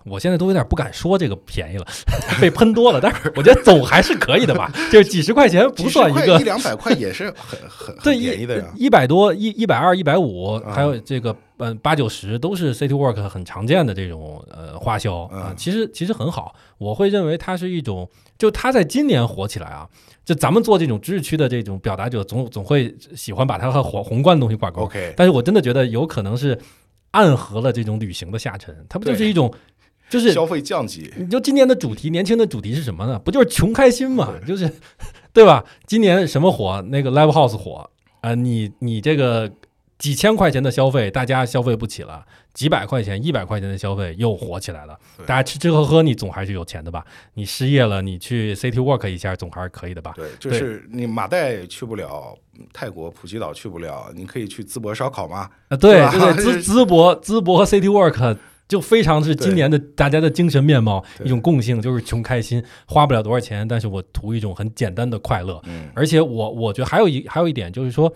[0.03, 1.85] 我现在都有点不敢说这个便宜了，
[2.41, 2.99] 被喷多了。
[2.99, 8.65] 但是我觉得总还是可以的吧，就是几十块钱不算一个一两百块也是很很很对，便宜的呀。
[8.75, 19.87] 一百多，一一百二，一百五，啊还有这个嗯八九十都是 City Work 很常见的这种呃花销啊，嗯其实其实很好，我会认为它是一种，就它在今年火起来啊，
[20.25, 26.59] 就咱们做这种知识区的这种表达者总总会喜欢把它和宏宏观的东西挂钩，OK，但是我真的觉得有可能是
[27.11, 29.53] 暗合了这种旅行的下沉，它不就是一种
[30.09, 33.17] 就是消费降级，你就今年的主题，年轻的主题是什么呢？
[33.19, 34.33] 不就是穷开心嘛？
[34.45, 34.69] 就是，
[35.33, 35.63] 对吧？
[35.87, 36.81] 今年什么火？
[36.89, 37.89] 那个 live house 火
[38.21, 39.49] 啊、呃你你这个
[39.97, 44.97] 几千块钱的消费，大家消费不起了；几百块钱、一百块钱的消费又火起来了。
[45.25, 47.05] 大家吃吃喝喝，你总还是有钱的吧？
[47.35, 50.13] 你失业了，你去 city work 一下，总还是可以的吧？
[50.15, 52.37] 对，就是你马代去不了，
[52.73, 55.49] 泰国普吉岛去不了，你可以去淄博烧烤嘛。
[55.69, 65.61] 啊，对对 淄淄博、淄博和 City Work 就非常是今年的大家的精神面貌，一种共性就是穷开心，花不了多少钱，但是我图一种很简单的快乐。
[65.65, 68.11] 嗯，而且我我觉得还有一还有一点就是说，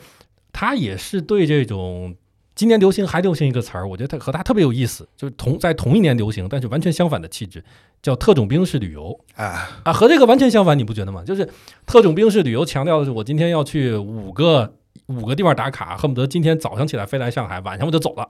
[0.59, 2.13] 他也是对这种。
[2.53, 7.63] 今年流行还流行一个词儿，我觉得它和它特别有意思，就是同在同一年流行，但是完全相反的气质，
[8.01, 9.17] 叫特种兵式旅游。
[9.35, 11.23] 啊，啊，和这个完全相反，你不觉得吗？
[11.25, 11.47] 就是
[11.85, 14.73] 特种兵式旅游强调的是，我今天要去五个
[15.05, 18.27] 五个地方打卡，恨不得今天早上起来飞来上海，晚上我就走了，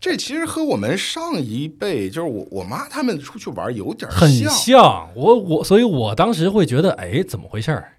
[0.00, 4.50] 这其实和我们上一辈，就是我我妈他们出去玩有点很像。
[4.50, 5.08] 像。
[5.14, 7.92] 我我，所以我当时会觉得，哎，怎么回事儿？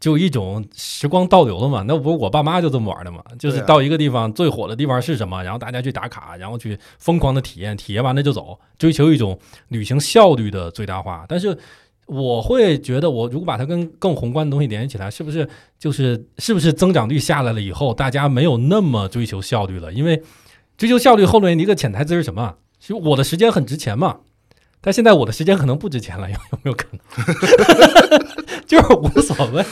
[0.00, 1.82] 就一种时光倒流了嘛？
[1.88, 3.22] 那不是我爸妈就这么玩的嘛？
[3.38, 11.24] 就是到一个地方最火的地方是什么，然后大家去打卡，然后去疯狂的体验，体验完了就走，追求一种旅行效率的最大化。
[11.26, 11.56] 但是
[12.06, 19.90] 我会觉得，我如果把它跟更宏观的东西联系起来，是不是就是是不是增长率下来了以后，大家没有那么追求效率了？
[19.90, 20.22] 因为
[20.76, 22.56] 追求效率后面一个潜台词是什么？
[22.78, 24.18] 其实我的时间很值钱嘛。
[24.82, 26.98] 但现在我的时间可能不值钱了，有有没有可能？
[28.66, 29.64] 就是无所谓，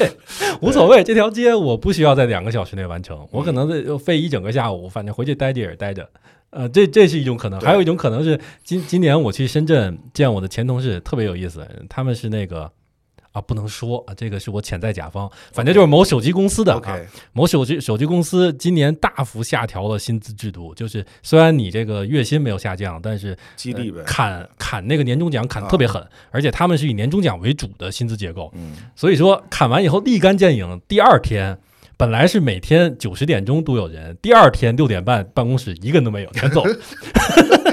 [0.61, 1.03] 无所谓。
[1.03, 6.09] 这条街我不需要在两个小时内完成，我可能得费一整个下午，反正回去待着也是待着。
[6.51, 12.71] 呃，这这是一种可能，还有一种可能是今今年我去深圳见我的前同事，特别有意思，他们是那个
[13.33, 17.01] 啊，不能说啊，这个是我潜在甲方，反正就是某手机公司的啊
[17.33, 24.05] 某手机手机公司今年大幅下调了薪资制度，就是虽然你这个月薪没有下降，但是激励呗呃。
[24.05, 31.59] 砍砍那个年终奖砍得特别狠，而且他们是以年终奖为主的薪资结构，嗯，所以说砍完以后立竿见影，第二天。
[31.99, 36.65] 本来是每天九十点钟都有人，第二天六点半办公室一个人都没有，全走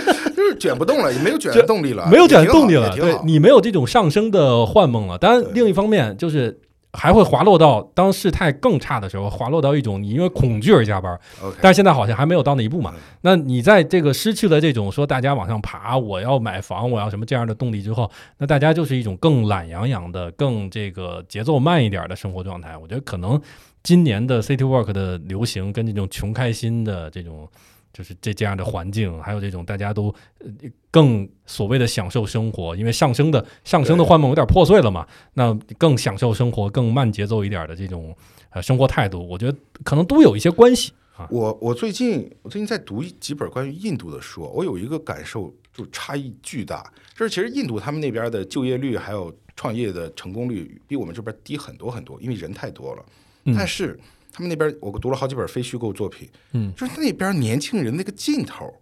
[0.59, 2.93] 卷不动了，也没有卷的动力了，没有卷的动力了。
[2.95, 5.17] 对你没有这种上升的幻梦了。
[5.17, 6.59] 当然，另一方面就是
[6.91, 11.19] 还会滑落到当事态更差的时候，滑落到一种你因为恐惧而加班
[11.61, 13.01] 但是现在好像还没有到那一步嘛嗯。
[13.21, 22.75] 那你在这个失去了这种说大家往上爬，我要买房，我要什么这样的动力之后，那大家就是一种更懒洋洋的、更这个节奏慢一点的生活状态。
[22.75, 23.39] 我觉得可能
[23.83, 27.47] 今年的 City Work 的流行跟这种穷开心的这种。
[27.93, 30.47] 就是这这样的环境，还有这种大家都呃
[30.91, 38.15] 更所谓的享受生活，因为上升的上升的幻梦有点破碎了嘛，那更享受生活、更慢节奏一点的这种
[38.51, 41.27] 呃生活态度，我觉得可能都有一些关系啊。
[41.31, 46.83] 我我最近我最近在读几本关于印度的书，我有一个感受，就差异巨大。
[47.15, 53.03] 就是其实印度他们那边的就业率还有创业的成功率比我们这边低很多很多，因为人太多了。
[53.43, 53.99] 嗯但是
[54.31, 56.73] 他们那边我读了好几本非虚构作品，嗯。
[56.75, 58.73] 就是那边年轻人那个劲头，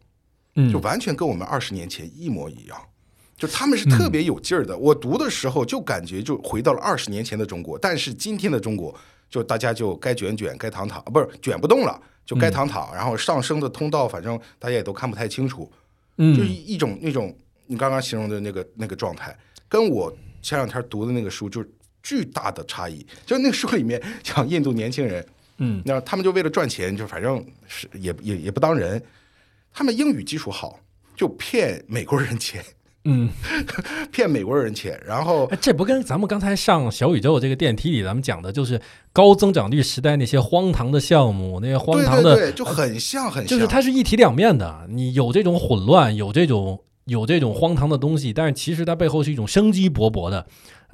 [0.56, 0.72] 嗯。
[0.72, 2.78] 就完全跟我们二十年前一模一样。
[3.38, 8.92] 就他们是特别有劲儿的，我读的时候就感觉就回到了二十年前的中国，但是今天的中国，
[9.30, 15.72] 就大家就该卷卷，该躺躺，不是卷不动了，就该躺躺，然后上升的通道，反正大家也都看不太清楚，就
[16.18, 16.48] 嗯。
[16.48, 19.38] 一一种那种你刚刚形容的那个那个状态，
[19.70, 21.70] 跟我前两天读的那个书就是
[22.02, 23.06] 巨大的差异。
[23.24, 25.24] 就那个书里面讲印度年轻人，
[25.60, 29.02] 嗯那他们就为了赚钱，就反正是也也也不当人，
[29.74, 30.80] 他们英语基础好，
[31.16, 32.64] 就骗美国人钱，
[33.06, 33.30] 嗯，
[34.12, 38.80] 骗美国人钱，然后哎，这不跟咱们刚才上小宇宙这个电梯里咱们讲的，就是
[39.12, 44.88] 高增长率时代那些荒唐的项目，那些荒唐的，对对，就很像很像，就是它是一体两面的。
[44.90, 50.46] 你有这种混乱，有这种有这种荒唐的东西，但是其实它背后是一种生机勃勃的。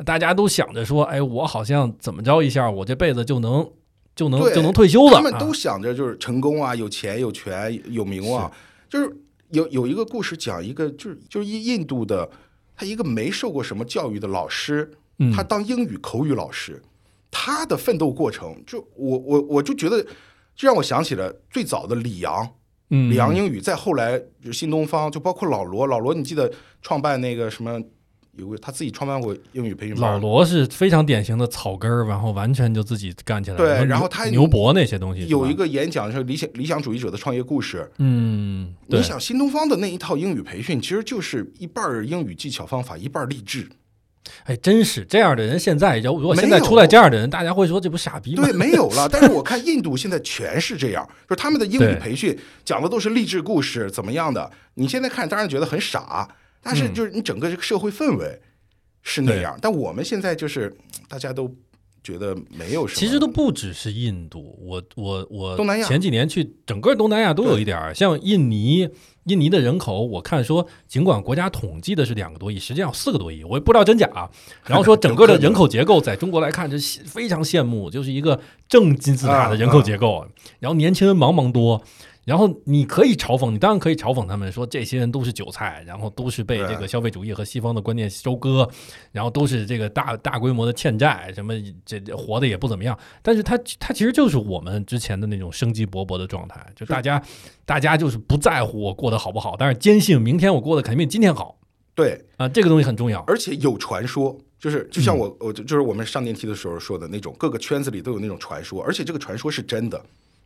[0.06, 3.68] 大家都想着说，哎，我好像怎么着一下，我这辈子就能
[4.16, 5.14] 就能对就能退休了。
[5.16, 8.52] 他们都啊想着就是成功啊，有钱有权有名望，
[8.90, 9.16] 就是
[9.50, 12.30] 有有一个故事讲一个就是就是印印度的
[12.76, 16.82] 他一个没受过什么教育的老师，嗯他当英语口语老师，
[17.30, 20.04] 他的奋斗过程，就我我我就觉得，
[20.56, 22.50] 就让我想起了最早的李阳，
[22.90, 26.52] 嗯李阳英语，再后来就新东方，就包括老罗，老罗你记得
[26.82, 27.80] 创办那个什么
[28.38, 30.18] 有个他自己创办过英语培训老。
[30.18, 33.64] 罗是非常典型的草根儿，然后完全就自己干起来了。
[33.64, 37.92] 对然后他牛博那些东西有一个个演讲是理想理想主义者的创业故事。
[37.98, 43.70] 嗯，你想新东方的那一套英语培训，其实就是一半儿英语技巧方法，一半儿励志。
[44.46, 48.44] 哎，真是这样的人，现在如果现在出来这样的人，大家会说这不傻逼吗？
[48.44, 49.08] 对，没有了。
[49.12, 54.50] 但是我看 印度现在全是这样，就是他们的英语培训讲的都是励志故事，怎么样的？
[54.76, 56.28] 你现在看当然觉得很傻，
[56.64, 58.40] 但是嗯就是你整个这个社会氛围
[59.02, 59.58] 是那样。
[59.62, 60.74] 但我们现在就是
[61.08, 61.54] 大家都
[62.04, 68.90] 觉得没有什么，其实都不只是印度，我我我东南亚前几年去整个东南亚都有一点儿，像印尼，
[69.26, 74.30] 印尼的人口我看说，尽管国家统计的是两个多亿，实际上有四个多亿，我也不知道真假啊。
[74.66, 80.28] 然后说 整个的人口结构在中国来看，这是非常羡慕，就是一个正金字塔的人口结构，
[80.60, 81.82] 然后年轻人茫茫多。
[82.26, 88.70] 然后你可以嘲讽，你当然可以嘲讽他们说这些人都是韭菜，然后都是被这个消费主义和西方的观念收割，
[89.12, 91.54] 然后都是这个大大规模的欠债，什么
[91.86, 92.98] 这这活的也不怎么样。
[93.22, 97.22] 但是他他其实就是我们之前的那种生机勃勃的状态，就大家
[97.66, 101.58] 大家就是不在乎我过得好不好，但是坚信明天我过得肯定比今天好
[101.94, 103.20] 对，啊，这个东西很重要。
[103.28, 104.38] 而且有传说。
[104.64, 110.02] 就是就嗯像我我就就是我们上电梯的时候说的那种，各个圈子里都有那种传说，而且这个传说是真的，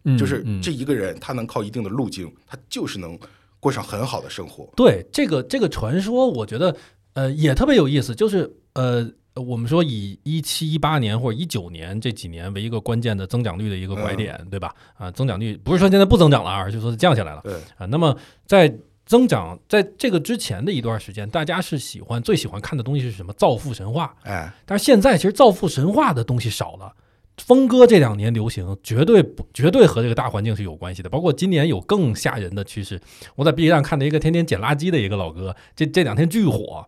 [0.07, 3.19] 嗯就是嗯这一个人他能靠一定的路径，他就是能
[3.59, 4.67] 过上很好的生活。
[4.75, 6.75] 对这个这个传说，我觉得
[7.13, 9.07] 呃也特别有意思，就是呃。
[9.37, 14.73] 我们说以一七一八年或者一九年这几年为一个关键的增长率的一个拐点，对吧？
[14.95, 17.41] 啊，增长率不是说现在不增长了，而是说是降下来了。
[17.43, 23.31] 对，啊，那么在增长在这个之前的一段时间，大家是喜欢最喜欢看的东西是什么？
[23.33, 24.11] 造富神话。
[24.23, 26.91] 哎，但是现在其实造富神话的东西少了。
[27.37, 31.09] 峰哥这两年流行，绝对不绝对和这个大环境是有关系的。
[31.09, 32.99] 包括今年有更吓人的趋势，
[33.35, 36.85] 我在 B 站看到一个天天捡垃圾的一个老哥，这这两天巨火，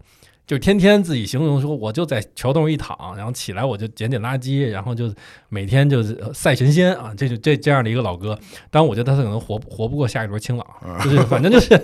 [0.48, 5.14] 就是天天自己形容说，我就在桥洞一躺，然后起来我就捡捡垃圾，然后就
[5.50, 8.38] 每天就是呃赛神仙啊，这就这这样的一个老哥。
[8.72, 10.66] 当然，我觉得他可能活活不过下一轮清朗，
[11.04, 11.80] 就是 反正就是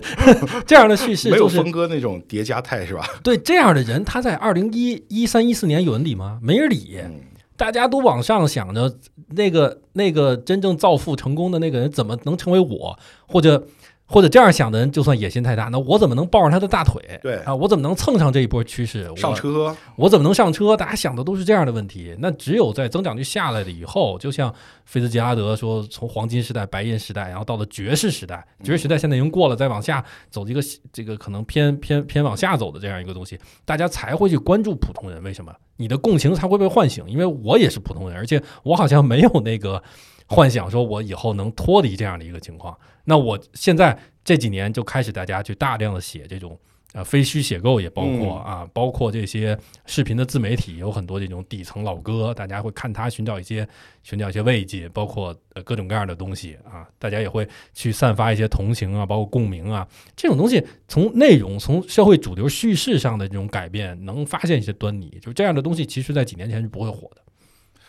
[0.66, 3.07] 这样的叙事，没有就是峰哥那种叠加态是吧？
[3.22, 6.39] 对这样的人，他在二零一一三一四年有人理吗？
[6.41, 6.97] 没人理。
[7.03, 7.22] 嗯
[7.57, 8.93] 大家都往上想着，
[9.29, 13.65] 那个那个真正造富成功的那个人怎么能成为我，或者
[14.07, 17.01] 或者这样想的人，就算野心太大，那我怎么能抱上他的大腿？
[17.23, 19.09] 对啊，我怎么能蹭上这一波趋势？
[19.09, 20.77] 我上车，我怎么能上车？
[20.77, 22.15] 大家想的都是这样的问题。
[22.19, 24.53] 那只有在增长率下来了以后，就像
[24.85, 30.61] 菲茨杰拉德说，从黄金时代、白银时代，然后到了爵士时代，爵士时代现在已经过了，再往下走一个
[30.93, 35.23] 这个可能偏偏偏往下走的这样一个东西，大家才会去关注普通人。
[35.23, 35.51] 为什么？
[35.77, 39.81] 你的共情才会被唤醒，因为我也是普通人，而且我好像没有那个
[40.29, 42.77] 幻想，说我以后能脱离这样的一个情况。
[43.05, 46.59] 那我现在这几年就开始大家去大量的写这种。
[46.93, 53.67] 呃，非虚写构也包括啊，包括这些视频的自媒体，有很多这种底层老哥，大家会看他寻找一些
[54.01, 59.85] 寻找一些慰藉，包括呃各种各样的东西啊，大家也会去散发一些同情啊，包括共鸣啊，
[60.15, 67.21] 这种东西从内容从社会主流叙事上的这种改变，能发现一些端倪，就这样的东西，其实在几年前是不会火的。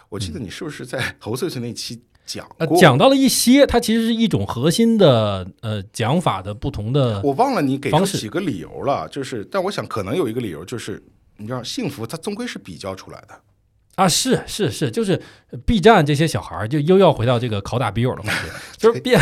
[0.09, 11.03] 我记得你是不是在侯翠翠那期讲呃，讲到了一些，它其实是一种核心的呃讲法的不同的我忘了你给出几个理由了，就是，但我想可能有一个理由就是，
[11.37, 13.41] 你知道，幸福它终归是比较出来的。
[13.97, 15.21] 啊，是是是，就是
[15.65, 19.17] B 站这些小孩儿就又要回到这个拷打笔友的话题， 就是 B，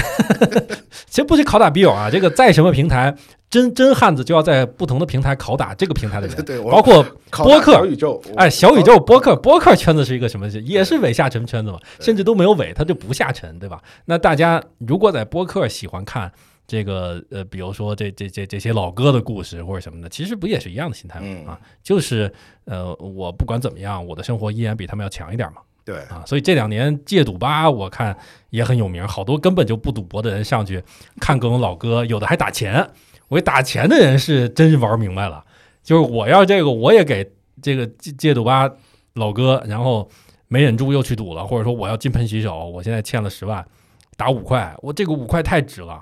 [1.08, 3.14] 其实不是拷打笔友啊，这个在什么平台，
[3.48, 10.48] 真真汉子就要在不同的平台拷打这个平台的人，对，我包括考播客小宇宙，哎小宇宙播客播客圈子是一个什么？
[10.48, 13.80] 也是伪下沉圈子嘛，甚至都没有伪，它就不下沉，对吧？
[14.06, 16.32] 那大家如果在播客喜欢看。
[16.66, 21.26] 这个呃，比如说这这这这些老哥的故事或者什么的，其实不也是一样的心态吗？
[21.28, 22.32] 嗯啊，就是
[22.64, 25.60] 呃，我不管怎么样，我的生活依然比他们要强一点嘛。
[25.84, 28.16] 对，啊，所以这两年戒赌吧，我看
[28.48, 30.82] 也很有名，好多根本就不赌博的人上去
[31.20, 32.88] 看各种老哥，有的还打钱。
[33.28, 35.44] 我打钱的人是真是玩明白了，
[35.82, 38.70] 就是我要这个，我也给这个戒戒赌吧
[39.14, 40.08] 老哥，然后
[40.48, 43.62] 没忍住又去赌了，或者说我要金盆洗手，我现在欠了十万，
[44.16, 46.00] 打五块，我这个五块太值了。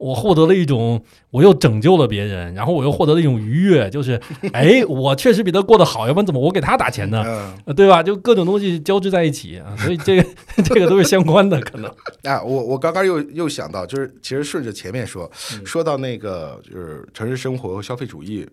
[0.00, 4.18] 我获得了一种，我又拯救了别人，然后我又获得了一种愉悦，就是，
[4.52, 7.54] 哎，我确实比他过得好，要不然怎么我给他打钱呢？
[7.76, 8.02] 对吧？
[8.02, 10.26] 就各种东西交织在一起啊，所以这个
[10.64, 11.94] 这个都是相关的，可能。
[12.24, 18.48] 啊，我我刚刚又又想到，就是其实顺着前面说，嗯说到那个就是城市生活和消费主义，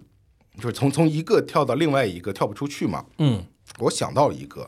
[0.58, 3.06] 就是从从一个跳到另外一个跳不出去嘛。
[3.20, 3.42] 嗯
[3.80, 4.68] 我想到了一个，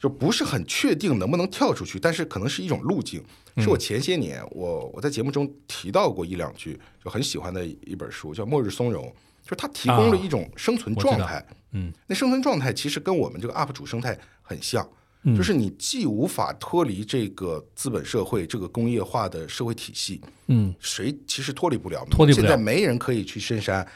[0.00, 3.22] 就不是很确定能不能跳出去，但是可能是一种路径。
[3.58, 9.04] 是我前些年我我在节目中提到过一两句，就很喜欢的一本书，叫《末日松茸》，
[9.44, 11.36] 就是它提供了一种生存状态。
[11.36, 14.88] 啊嗯那生存状态其实跟我们这个 UP 主生态很像，
[15.22, 22.04] 嗯就是你既无法脱离这个资本社会、这个工业化的社会体系，嗯谁其实脱离不了。
[22.10, 23.86] 脱离不了现在没人可以去深山，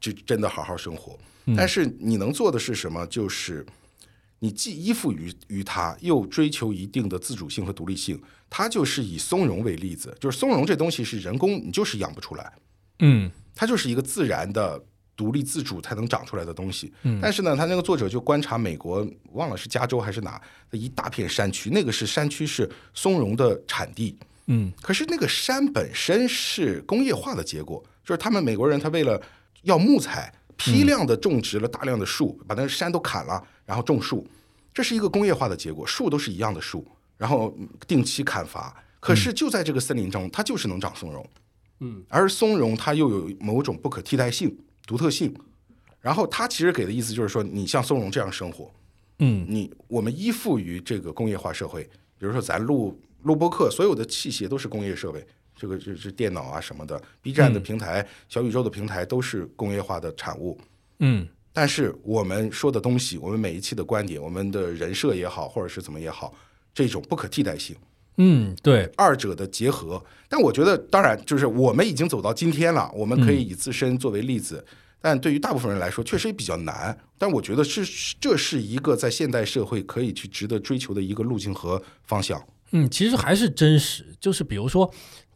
[0.00, 1.16] 就真的好好生活。
[1.44, 3.06] 嗯但是你能做的是什么？
[3.06, 3.64] 就是
[4.42, 8.20] 你既依附于于它，又追求一定的自主性和独立性。
[8.50, 12.52] 它就是以松茸为例子，就是松茸这东西是人工你就是养不出来，
[12.98, 14.84] 嗯它就是一个自然的。
[15.14, 20.40] 独立自主才能长出来的东西，嗯但是呢，他那个作者就观察美国，忘了是加州还是哪
[20.70, 29.20] 的一大片山区，那个是山区是松茸的产地，嗯可是那个山本身是工业化的结果，就是他们美国人他为了
[29.64, 30.32] 要木材，
[30.62, 34.24] 批量的种植了大量的树，把那个山都砍了，然后种树，
[34.72, 36.86] 这是一个工业化的结果，树都是一样的树，
[37.16, 38.74] 然后嗯定期砍伐。
[39.00, 41.28] 可是就在这个森林中，它就是能长松茸，
[41.80, 44.56] 嗯，而松茸它又有某种不可替代性、
[44.86, 45.34] 独特性。
[46.00, 48.70] 然后它其实给的意思就是说，你像松茸这样生活，
[49.18, 49.44] 嗯。
[49.48, 51.82] 你我们依附于这个工业化社会，
[52.18, 55.24] 比如说咱录录播课，所有的器械都是工业设备，
[55.62, 60.60] 这个这这电脑啊什么的，B 站的平台、小宇宙的平台都是工业化的产物。
[60.98, 66.34] 嗯但是我们说的东西，我们每一期的观点，我们的人设也好，或者是怎么也好，
[66.74, 67.76] 这种不可替代性，
[68.16, 70.02] 嗯，对，二者的结合。
[70.28, 74.64] 但我觉得，当然就是我们已经走到今天了，我们可以以自身作为例子。
[75.00, 76.98] 但对于大部分人来说，确实也比较难。
[77.18, 77.84] 但我觉得是
[78.18, 82.42] 这是一个在现代社会可以去值得追求的一个路径和方向。
[82.70, 84.92] 嗯，其实还是真实，就是比如说。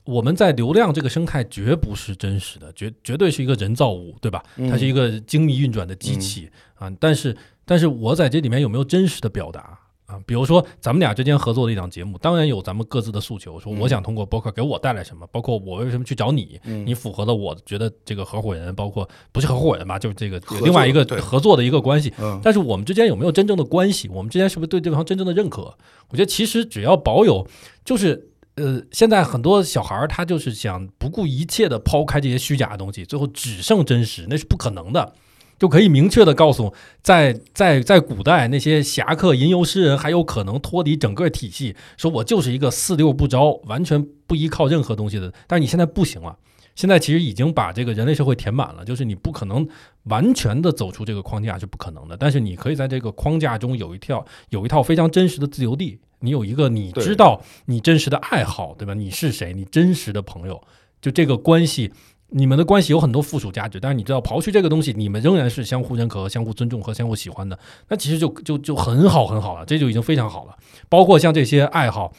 [0.06, 4.42] 我们在流量这个生态绝不是真实的，绝绝对是一个人造物，对吧？
[4.70, 6.90] 它是一个精密运转的机器、啊。
[6.98, 10.20] 但是，但是我在这里面有没有真实的表达啊？
[10.24, 22.12] 比如说咱们俩之间合作的一档节目，当然有咱们各自的诉求，说我想通过播客给我带来什么，包括我为什么去找你，你符合了我觉得这个合伙人，包括不是合伙人吧，就是这个另外一个合作的一个关系。
[22.20, 24.08] 嗯但是我们之间有没有真正的关系？
[24.08, 25.76] 我们之间是不是对对方真正的认可？
[26.10, 27.44] 我觉得其实只要保有，
[27.84, 35.14] 就是呃，现在很多小孩儿他就是想不顾一切的抛开这些虚假的东西，最后只剩真实，那是不可能的。
[35.58, 45.32] 就可以明确的告诉，在在在古代那些侠客吟游诗人还有可能脱离整个体系，说我就是一个四六不着，完全不依靠任何东西的。
[45.46, 46.36] 但是你现在不行了，
[46.74, 49.66] 现在其实已经把这个人类社会填满了，就是你不可能
[50.04, 52.14] 完全的走出这个框架是不可能的。
[52.18, 58.94] 但是你可以在这个框架中有一条有一套非常真实的自由地，你有一个你知道你真实的爱好，对吧？
[58.94, 59.52] 你是谁？
[59.52, 60.62] 你真实的朋友，
[61.00, 61.92] 就这个关系。
[62.30, 67.56] 你们的关系有很多附属价值，但是你知道，刨去这个东西，你们仍然是相互认可、相互尊重和相互喜欢的，
[67.88, 70.56] 那其实就就就很好很好了，这就已经非常好了。
[70.88, 72.12] 包括像这些爱好，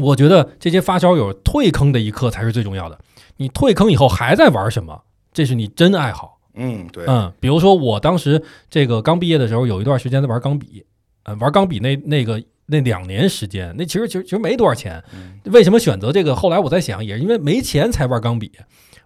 [0.00, 2.98] 我觉得这些发烧友退坑的一刻才是最重要的。
[3.36, 5.02] 你退坑以后还在玩什么？
[5.32, 6.40] 这是你真爱好。
[6.54, 10.84] 嗯，对，嗯，比如说我当时这个刚毕业的时候，有一段时间在玩钢笔，
[11.22, 15.02] 呃，玩钢笔那那个那两年时间，那其实其实其实没多少钱。
[15.44, 16.34] 为什么选择这个？
[16.34, 18.52] 后来我在想，也是因为没钱才玩钢笔。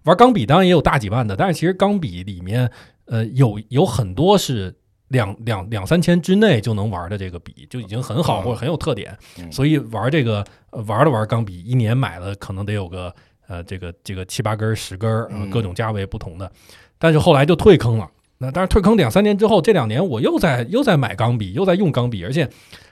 [0.03, 2.69] 玩钢笔当然也有大几万的，但是其实钢笔里面，
[3.05, 4.73] 呃，有有很多是
[5.09, 9.17] 两两两三千之内就能玩的这个笔，就已经很好嗯或者很有特点。
[9.37, 13.13] 嗯所以玩这个、呃玩了玩钢笔，一年买了可能得有个
[13.47, 16.49] 呃这个这个七八根、十根，各种价位不同的。
[16.97, 18.09] 但是后来就退坑了。
[18.37, 22.47] 那但是退坑两三年之后，这两年我又在又在买钢笔，又在用钢笔，而且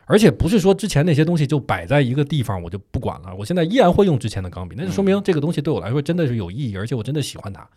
[0.06, 7.68] 而且不是说之前那些东西就摆在一个地方我就不管了，我现在依然会用之前的钢笔，那就说明这个东西对我来说真的是有意义，而且我真的喜欢它。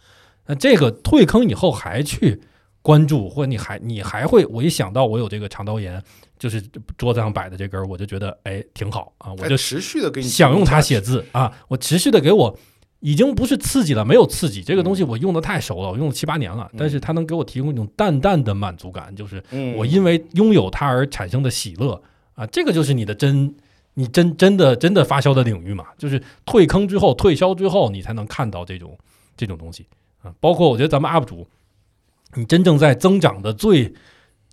[0.47, 2.41] 那这个退坑以后还去
[2.83, 6.03] 关注，或者你还你还会，我一想到我有这个长刀炎，
[6.39, 6.63] 就是
[6.97, 12.59] 桌子上摆的这根儿，我就觉得哎挺好啊，我就哎持续的给你想用它写字啊，我持续的给我。
[13.01, 22.03] 已经不是刺激了，没有刺激，这个东西我用的太熟了，我用了七八年了，但是它能给我提供一种淡淡的满足感，就是嗯我因为拥有它而产生的喜乐
[22.39, 23.53] 啊，这个就是你的真，
[23.95, 28.97] 你真真的真的发烧的领域嘛，就是退坑之后、退烧之后，你才能看到这种
[29.37, 29.85] 这种东西
[30.23, 30.33] 啊。
[30.39, 31.45] 包括我觉得咱们 UP 主，
[32.35, 33.93] 你真正在增长的最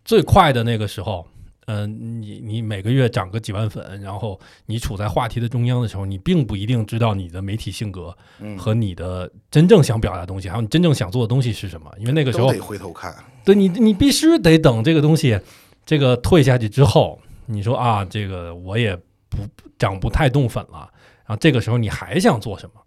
[0.04, 1.28] 最快的那个时候，
[1.68, 13.14] 嗯、你你每个月涨个几万粉，然后你处在话题的中央的时候，你并不一定知道你的媒体性格嗯和你的真正想表达的东西，还有你真正想做的东西是什么，因为那个时候得回头看，
[13.44, 15.40] 对你，你必须得等这个东西，
[15.86, 18.96] 这个退下去之后，你说啊，这个我也
[19.30, 19.38] 不
[19.78, 20.90] 涨不太动粉了，
[21.26, 22.82] 然后这个时候你还想做什么？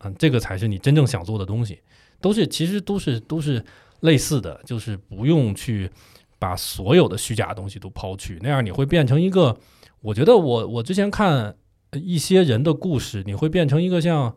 [0.00, 1.80] 嗯，这个才是你真正想做的东西，
[2.20, 3.64] 都是其实都是都是
[4.00, 5.90] 类似的，就是不用去
[6.38, 9.56] 把所有的虚假东西都抛去，那样你会变成一个，
[10.00, 11.56] 我觉得我我之前看
[11.92, 14.36] 一些人的故事，你会变成一个像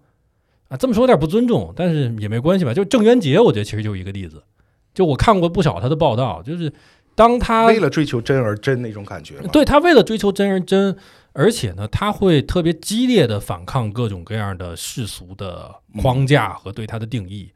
[0.69, 4.43] 啊这么说有点不尊重，但是也没关系吧，就是郑渊洁，我觉得其实就是一个例子。
[4.93, 6.73] 就我看过不少他的报道，就是
[7.17, 9.33] 当他为了追求真而真那种感觉。
[9.51, 10.95] 对他为了追求真而真，
[11.33, 17.49] 而且呢，他会特别激烈的反抗各种各样的世俗的框架和对他的定义、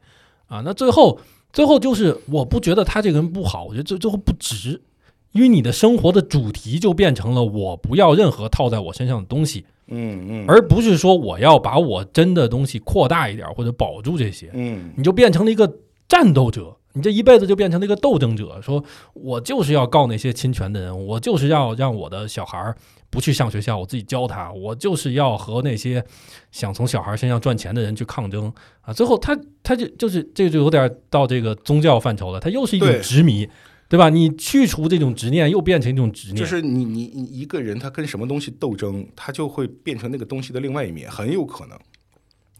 [0.48, 0.62] 啊。
[0.64, 1.20] 那最后，
[1.52, 4.82] 最后就是我不觉得他这个人不好，我觉得最最后不值，
[5.30, 15.72] 因为你的生活的主题就变成了我不要任何套在我身上的东西，嗯嗯，而不是说我要把我真的东西扩大一点或者保住这些，嗯你就变成了一个
[16.08, 18.82] 战斗者，你这一辈子就变成了一个斗争者，说
[19.14, 22.76] 我就是要告那些侵权的人，我就是要让我的小孩儿
[23.10, 26.04] 不去上学校，我自己教他，我就是要和那些
[26.50, 28.92] 想从小孩身上赚钱的人去抗争啊！
[28.92, 33.48] 最后他他就就是这就有点到这个宗教范畴了，他又是一种执迷。
[33.88, 34.08] 对吧？
[34.08, 41.78] 你去除这种执念，又变成一种执念，就是你你你一个人他跟什么东西斗争，他就会变成那个东西的另外一面，很有可能。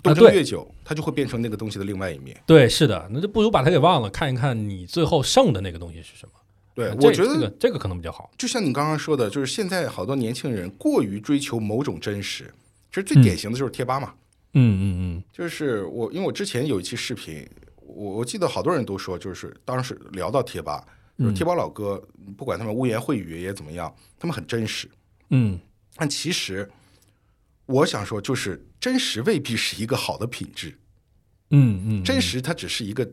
[0.02, 2.36] 斗争越久，它就会变成那个东西的另外一面。
[2.46, 6.32] 对，是的，那就不如把它给忘了，看一看你最后剩的那个东西是什么。
[6.74, 8.30] 对，我觉得这个这个可能比较好。
[8.36, 12.52] 就像你刚刚说的，就是现在好多年轻人过于追求某种真实，
[12.90, 14.14] 其实最典型的就是贴吧嘛。
[14.54, 20.84] 嗯嗯就是我，因为我之前有一期视频，我我记得好多人都说，就是当时聊到贴吧，
[21.18, 22.02] 就是贴吧老哥，
[22.36, 24.90] 不管他们污言秽语也怎么样，他们很真实。
[25.30, 25.60] 嗯
[25.96, 26.68] 但其实
[27.72, 30.78] 我想说，就是真实未必是一个好的品质，
[31.50, 33.04] 嗯嗯，真实它只是一个，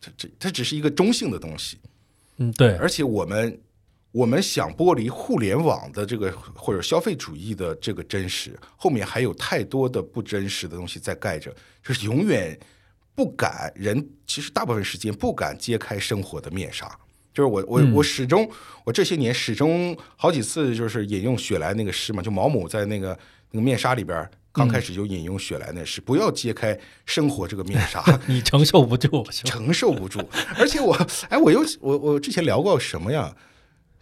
[0.00, 1.78] 它这它只是一个中性的东西，
[2.38, 3.60] 嗯对，而且我们。
[4.12, 11.54] 我们想剥离互联网的这个或者消费主义的这个真实，后面还有太多的不真实的东西在盖着，
[11.84, 12.58] 就是永远
[13.14, 16.90] 不敢人，其实大部分时间不敢揭开生活的面纱。
[17.34, 18.50] 就是我我我始终
[18.84, 23.18] 我这些年始终好几次就是引用雪莱那个诗嘛，就毛姆在那个
[23.50, 29.22] 那个面纱里边刚开始就引用雪莱那诗，不要揭开生活这个面纱， 你承受不住？
[29.30, 30.26] 承受不住。
[30.58, 30.94] 而且我
[31.28, 33.34] 哎，我又我我之前聊过什么呀？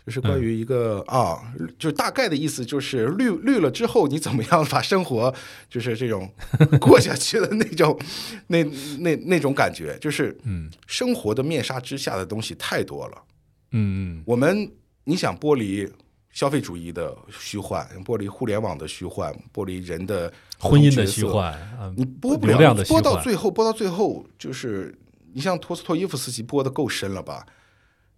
[0.06, 1.40] 就是关于一个、啊，
[1.78, 5.34] 就是大概的意思，就是绿绿了之后，你怎么样把生活
[5.70, 6.30] 就是这种
[6.78, 7.98] 过下去的那种
[8.48, 8.62] 那
[8.98, 13.22] 那那种感觉，就是嗯生活的面纱之下的东西太多了。
[13.72, 14.70] 嗯我们
[15.04, 15.90] 你想剥离
[16.34, 24.92] 消费主义的虚幻，剥离互联网的虚幻，剥离人的婚姻的虚幻，嗯你播不了，的播到最后，播到最后就是
[25.32, 27.46] 你像托斯托耶夫斯基播的够深了吧？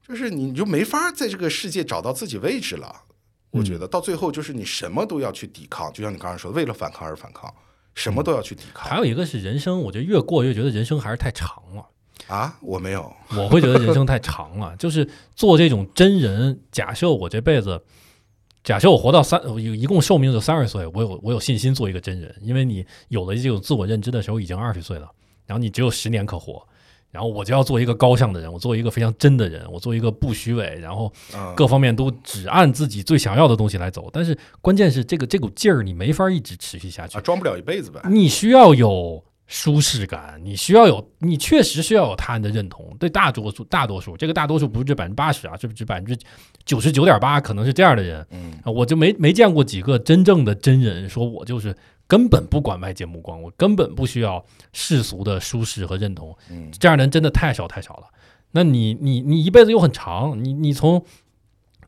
[0.08, 3.02] 就是你就没法在这个世界找到自己位置了。
[3.50, 7.52] 我觉得到最后就是你什么都要去抵抗，就像你刚才说，为了反抗而反抗，
[7.94, 11.86] 什么都要去抵抗、还有一个是人生，我觉得越过越觉得人生还是太长了。
[12.28, 12.56] 啊！
[12.60, 16.58] 我没有，我会觉得人生太长了， 就是做这种真人。
[16.72, 17.80] 假设我这辈子，
[18.66, 25.08] 假设我活到三，有一共寿命就三十岁，我有我有信心做一个真人，因为你有了这种自我认知的时候已经二十岁了，
[25.46, 26.60] 然后你只有十年可活，
[27.12, 34.10] 然后我就要做一个高尚的人，我做一个非常真的人，我做一个不虚伪，然后嗯，各方面都只按自己最想要的东西来走。
[34.12, 38.00] 但是关键是这个这股劲儿你没法一直持续下去啊，，装不了一辈子呗。
[38.10, 42.96] 你需要有舒适感，你需要有，你确实需要有他人的认同。
[42.98, 46.18] 对大多数，大多数，这个大多数不是指百分之八十啊，是指百分之
[46.64, 48.26] 九十九点八，可能是这样的人。
[48.30, 51.76] 嗯啊，我就没没见过几个真正的真人，说我就是
[52.08, 56.36] 根本不管外界目光，我根本不需要世俗的舒适和认同。
[56.50, 58.06] 嗯这样的人真的太少太少了。
[58.50, 61.04] 那你你你一辈子又很长，你你从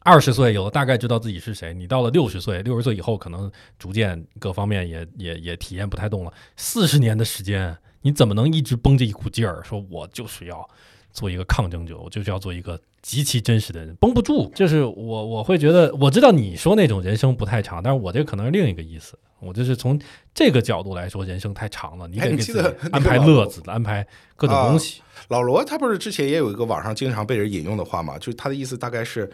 [0.00, 6.32] 二十岁有了大概知道自己是谁，你到了六十岁，六十岁以后可能逐渐各方面也也也体验不太动了。
[6.56, 10.68] 四十年的时间，你怎么能一直绷着一股劲儿，说我就是要
[11.12, 14.50] 做一个抗争者，我就是要做一个极其真实的人，绷不住。
[14.54, 19.18] 就是我我会觉得，我知道你说那种人生不太长，但是我这可能是另一个意思。
[19.40, 19.96] 我就是从
[20.34, 25.00] 这个角度来说，人生太长了，你哎得给自己安排乐子，安排各种东西。
[25.28, 28.18] 老罗他不是之前也有一个网上经常被人引用的话嘛？
[28.18, 29.30] 就是他的意思大概是，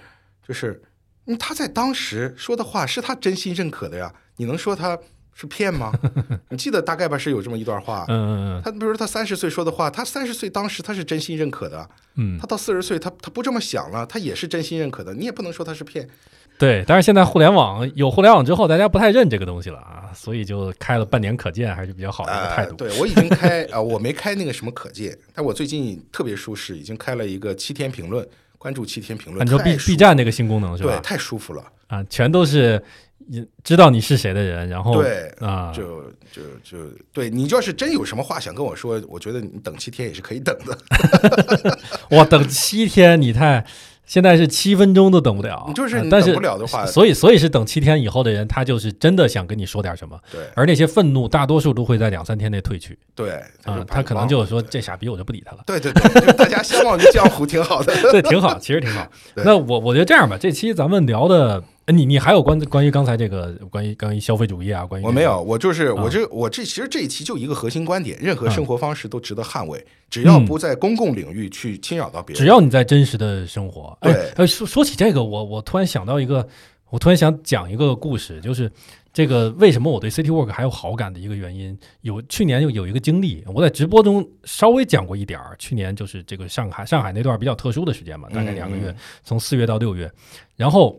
[0.47, 0.83] 就是
[1.27, 4.99] 嗯他在当时说的话是他真心认可的呀，你能说他
[5.35, 5.93] 是骗吗？
[6.51, 8.05] 你记得大概吧是有这么一段话。
[8.09, 16.09] 嗯嗯嗯他比如说他三十岁说的话，他三十岁当时他是真心认可的，嗯他到四十岁他他不这么想了，他也是真心认可的，你也不能说他是骗。
[16.57, 22.77] 对，但是现在互联网有互联网之后，大家不太认这个东西了啊，所以就开了半年可见，还是比较好的一个态呃，度。
[22.77, 28.25] 对我已经开啊、我没开那个什么可见，但我最近特别舒适，已经开了一个七天评论，
[28.65, 29.47] 关注七天评论。
[29.47, 31.63] 你说 B B 站那个新功能是吧对，太舒服了。
[31.89, 32.83] 啊，全都是
[33.29, 36.79] 也知道你是谁的人，然后对啊，就就就
[37.13, 41.79] 对你要是真有什么话想跟我说，我觉得你等七天也是可以等的。
[42.17, 43.63] 哇等七天，你太
[44.07, 53.33] 现在是七分钟都等不了，就是但是等不了的话所以所以是等七天以后的人，他就是真的想跟你说点什么，对而那些愤怒大多数都会在两三天内退去对，
[53.65, 55.63] 啊、他可能就是说这傻逼我就不理他了。
[55.67, 57.95] 对对对，就大家相忘于江湖挺好的。
[58.13, 59.07] 对，挺好，其实挺好。
[59.37, 72.43] 那我我觉得这样吧，这期咱们聊的，呃你你还有关关于刚才这个关于关于消费主义啊，关于这个我没有，我就是啊我这我这其实这一期就一个核心观点，任何啊生活方式都值得捍卫，只要嗯不在公共领域去侵扰到别人。
[72.43, 76.49] 只要你在真实的生活，哎对，呃，说说起这个，我我突然想到一个，
[76.89, 78.71] 我突然想讲一个故事，就是
[79.13, 81.79] 这个为什么我对 City Work 还有好感的一个原因。
[82.01, 85.55] 有去年有有一个经历，我在直播中稍微讲过一点儿。
[85.59, 90.11] 去年就是这个上海上海那段比较特殊的时间嘛，大概两个月，嗯从四月到六月。
[90.57, 90.99] 然后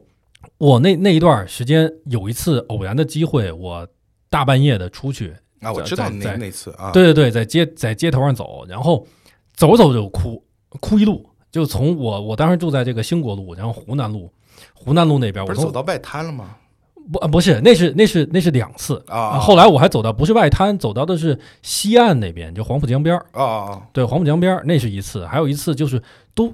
[0.57, 3.87] 我那那一段时间有一次偶然的机会，我
[4.29, 9.05] 大半夜的出去，啊，我知道那那次啊，对对对，在街在街头上走，然后
[9.53, 10.43] 走走就哭，
[10.79, 14.31] 哭一路，就从我我当时住在这个兴国路，然后湖南路，
[14.73, 16.55] 湖南路那边，我走到外滩了吗？
[17.11, 26.01] 不啊不是，那是那是那是两次啊后来我还走到不是外滩，走到的是西岸那边，就黄浦江边儿，哦哦对，黄浦江边儿那是一次，还有一次就是
[26.33, 26.51] 都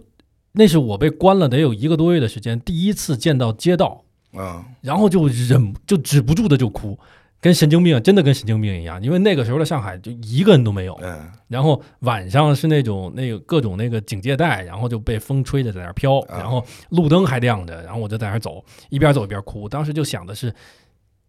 [0.54, 6.99] 那是我被关了得有一个多月的时间，第一次见到街道，哦，然后就忍就止不住的就哭，
[7.39, 10.99] 跟神经病真的跟神经病一样，因为那个时候的上海就一个人都没有
[11.47, 19.70] 然后晚上是那种那个各种那个警戒带，然后就被风吹着在那儿飘，啊然后路灯还亮着，然后我就在那儿走，一边走一边哭。
[19.70, 20.54] 当时就想的是，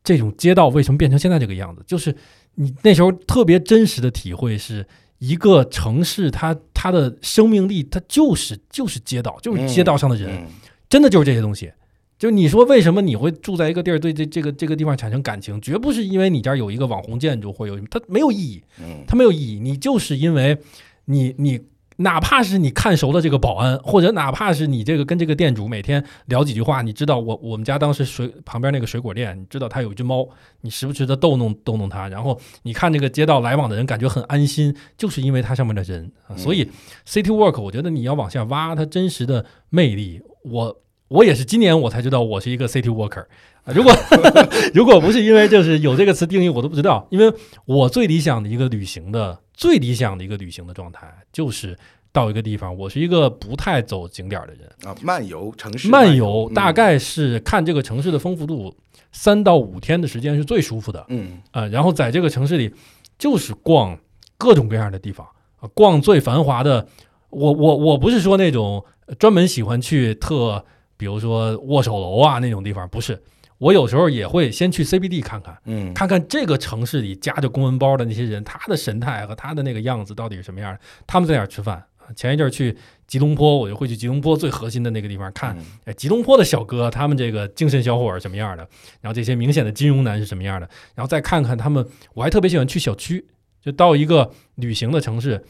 [0.03, 1.83] 这种街道为什么变成现在这个样子？
[1.87, 2.13] 就是
[2.57, 4.85] 你那时候特别真实的体会是。
[5.23, 10.47] 一个城市它，它的生命力，它就是就是街道，就是街道上的人，嗯
[10.89, 11.73] 真的就是这些东西。
[12.19, 19.61] 就你说为什么你会住在一个地儿，对这这个这个地方产生感情，绝不是因为你这儿有一个网红建筑或有它没有意义，嗯它没有意义。
[19.61, 20.59] 你就是因为
[21.05, 21.61] 你你
[22.03, 30.29] 哪怕是你看熟了这个保安，或者哪怕是你这个跟这个店主每天聊几句话，你知道我我们家当时水旁边那个水果店，你知道它有一只猫，
[30.61, 36.13] 你时不时的逗弄逗弄它，然后你看这个街道来往的人感觉很安心，就是因为它上面的人。
[36.29, 36.69] 啊所以
[37.07, 40.21] City Work，我觉得你要往下挖它真实的魅力。
[40.45, 43.27] 我我也是今年我才知道我是一个 City Worker。
[43.65, 43.93] 啊，如果
[44.75, 47.07] 如果不是因为就是有这个词定义，我都不知道。
[47.11, 47.33] 因为
[47.65, 51.79] 我最理想的一个旅行的最理想的一个旅行的状态，就是
[52.13, 58.75] 到一个地方，我是一个不太走景点儿的人，啊，漫游城市漫游游大概是看这个城市的丰富度，
[59.13, 62.75] 三到五天的时间是最舒服的嗯啊、然后在这个城市里，
[63.19, 63.97] 就是逛
[64.37, 65.27] 各种各样的地方
[65.61, 66.87] 啊，逛最繁华的。
[67.31, 68.85] 我我我不是说那种
[69.19, 70.63] 专门喜欢去特，
[70.99, 73.23] 比如说握手楼啊那种地方，不是。
[73.63, 80.81] 我有时候也会先去 CBD 看看，嗯看看这个城市里夹着公文包的那些人，他的神态和他的那个样子到底是什么样的？
[81.07, 81.77] 他们在哪儿吃饭？
[81.99, 88.69] 啊前一阵儿去吉隆坡，我就会去吉隆坡最核心的那个地方看，嗯哎，吉隆坡的小哥他们这个精神小伙儿是什么样的？
[89.01, 90.69] 然后这些明显的金融男是什么样的？
[90.97, 93.25] 然后再看看他们，我还特别喜欢去小区，
[93.61, 95.45] 就到一个旅行的城市。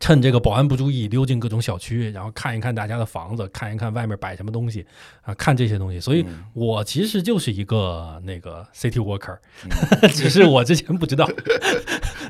[0.00, 4.84] 趁这个保安不注意，溜进各种小区，然后看一看大家的房子，看一看外面摆什么东西
[5.20, 6.00] 啊，看这些东西。
[6.00, 9.38] 所以嗯我其实就是一个那个 city worker，、
[10.12, 11.28] 只是我之前不知道。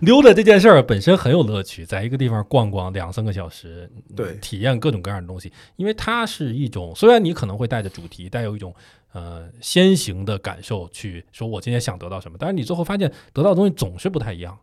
[0.03, 8.75] 溜达这件事儿本身很有乐趣，在一个地方逛逛两三个小时，对体验各种各样的东西，因为它是一种，虽然你可能会带着主题，带有一种
[9.13, 14.59] 呃先行的感受去说，我今天想得到什么，但是你最后发现得到的东西总是不太一样。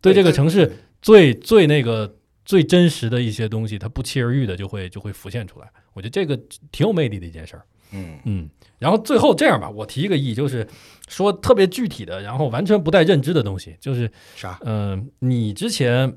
[0.00, 0.70] 对这个城市
[1.02, 5.70] 最最那个最真实的一些东西，它不期而遇的就会就会浮现出来。
[5.92, 6.34] 我觉得这个
[6.70, 7.66] 挺有魅力的一件事儿。
[7.94, 8.48] 嗯嗯，
[8.78, 10.66] 然后最后这样吧，我提一个议，就是
[11.08, 14.58] 说特别具体的，然后完全不带认知的东西，就是啥？
[14.64, 16.16] 嗯、你之前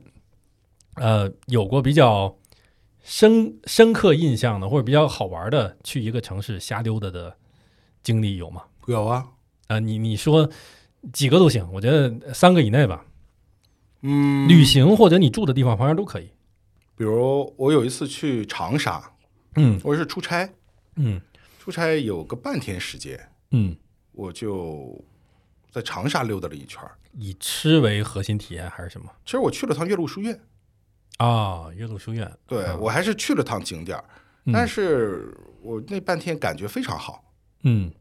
[0.95, 2.37] 呃有过比较
[3.03, 7.35] 深深刻印象的，或者比较好玩的，去一个城市瞎溜达的
[8.03, 8.63] 经历有吗？
[8.87, 9.25] 有啊，
[9.67, 10.49] 啊、你你说
[11.11, 13.05] 几个都行，我觉得三个以内吧。
[14.07, 16.29] 嗯，旅行或者你住的地方旁边都可以。
[16.95, 19.11] 比如我有一次去长沙，
[19.55, 20.47] 嗯我是出差，
[20.97, 21.19] 嗯
[21.59, 23.19] 出差有个半天时间，
[23.51, 23.75] 嗯，
[24.11, 25.03] 我就
[25.71, 26.79] 在长沙溜达了一圈。
[27.17, 29.09] 以吃为核心体验还是什么？
[29.25, 30.39] 其实我去了趟岳麓书院，
[31.17, 32.31] 啊，岳麓书院。
[32.45, 33.97] 对啊我还是去了趟景点
[34.53, 37.23] 但是我那半天感觉非常好。
[37.63, 37.91] 嗯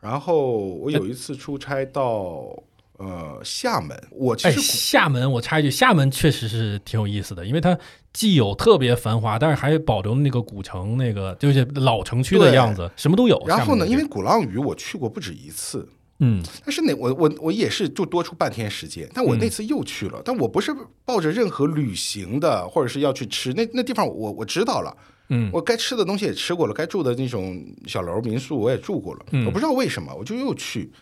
[0.00, 2.60] 然后我有一次出差到
[3.00, 7.76] 呃厦门，我其哎，实厦门，我插一句，厦门确实是挺有意思的，因为它
[8.12, 13.42] 既有特别繁华，但是还保留那个古城那个就是老城区的样子，什么都有。
[13.46, 15.88] 然后呢，因为鼓浪屿我去过不止一次，
[16.18, 16.42] 嗯。
[16.62, 20.70] 但是那我我我也是就多出半天时间，但我那次又去了，但我不是
[21.06, 24.94] 抱着任何旅行的或者是要去吃那那地方我我知道了，
[25.30, 25.48] 嗯。
[25.54, 29.24] 我该吃的东西也吃过了，该住的那种小楼民宿我也住过了。
[29.30, 29.46] 嗯。
[29.46, 30.92] 我不知道为什么，我就又去，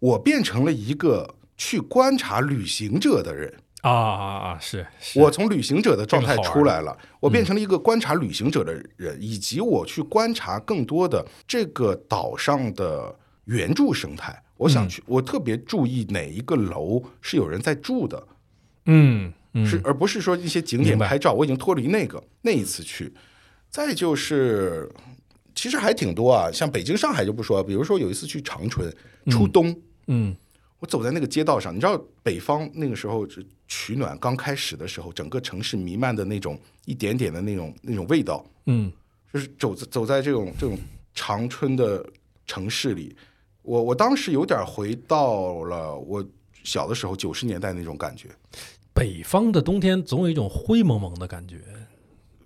[0.00, 3.52] 我变成了一个去观察旅行者的人。
[3.82, 14.42] 啊啊啊，是是，我从旅行者的状态出来了，我变成了一个观察旅行者的人，以及我去观察更多的这个岛上的原住生态。
[14.56, 18.26] 我嗯想去，我特别注意哪一个楼是有人在住的，
[18.86, 21.34] 嗯嗯是而不是说一些景点拍照。
[21.34, 23.12] 我已经脱离那个那一次去，
[23.68, 24.90] 再就是
[25.54, 28.90] 其实还挺多啊，像北京、上海就不说，比如说有一次去长春
[29.30, 29.76] 初冬。
[30.06, 30.34] 嗯
[30.78, 33.26] 我走在那个街道上，你知道北方那个时候
[33.66, 38.92] 取暖刚开始的时候，整个城市弥漫的那种一点点的那种那种味道，嗯。
[39.32, 40.78] 就是走走在这种这种
[41.12, 42.06] 长春的
[42.46, 43.16] 城市里，
[43.62, 46.24] 我我当时有点回到了我
[46.62, 48.28] 小的时候九十年代那种感觉，
[48.92, 51.56] 北方的冬天总有一种灰蒙蒙的感觉，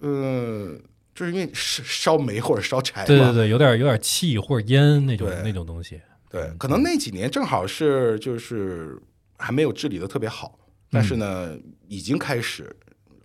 [0.01, 0.81] 嗯、
[1.15, 6.01] 就是因为烧烧煤或者烧柴嘛，对对对，有点有点气或者烟那种那种东西。
[6.31, 9.01] 对，可能那几年正好是就是
[9.37, 10.59] 还没有治理的特别好，
[10.91, 11.57] 但是呢，
[11.87, 12.75] 已经开始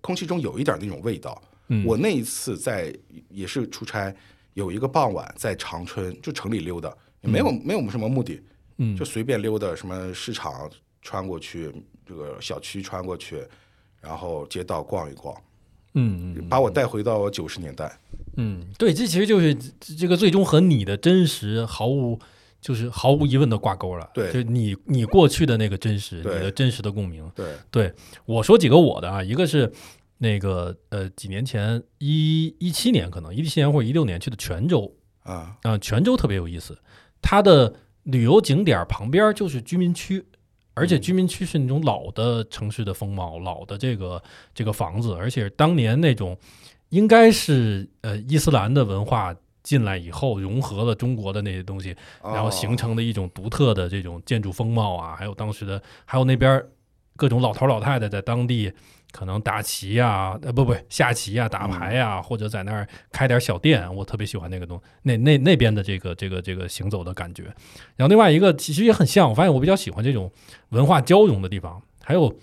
[0.01, 1.41] 空气中有一点那种味道。
[1.69, 2.93] 嗯我那一次在
[3.29, 4.13] 也是出差，
[4.53, 8.39] 有一个傍晚在长春就城里溜达，也没有、没有什么目的，
[8.77, 10.69] 嗯就随便溜达，什么市场
[11.01, 11.73] 穿过去，
[12.05, 13.41] 这个小区穿过去，
[14.01, 15.33] 然后街道逛一逛，
[15.93, 17.97] 嗯嗯把我带回到九十年代。
[18.35, 22.19] 嗯，对，这其实就是这这个最终和你的真实毫无
[22.63, 24.09] 就是毫无疑问的挂钩了。
[24.11, 27.29] 对就你你过去的那个真实，你的真实的共鸣。
[27.35, 27.93] 对，对
[28.25, 29.71] 我说几个我的啊，一个是
[30.17, 34.91] 那个呃几年前一一七年可能一七年或者一六年去的泉州
[35.21, 36.75] 啊，啊、泉州特别有意思，
[37.21, 40.25] 它的旅游景点旁边就是居民区。
[40.75, 44.19] 而且居民区是那种老的城市的风貌，老的这个
[44.55, 46.35] 这个房子，而且当年那种
[46.89, 56.63] 应该是呃伊斯兰的文化进来以后，融合了中国的那些东西，然后形哦成的一种独特的这种建筑风貌啊，还有当时的，还有那边
[57.15, 58.71] 各种老头老太太在当地
[59.11, 67.43] 可能打棋呀、呃不不下棋呀、打牌呀、或者在那儿开点小店，我特别喜欢那个东那那那边的这个这个这个行走的感觉。
[67.95, 70.31] 然后另外一个其实也很像，我发现我比较喜欢这种
[70.69, 72.35] 文化交融的地方，还有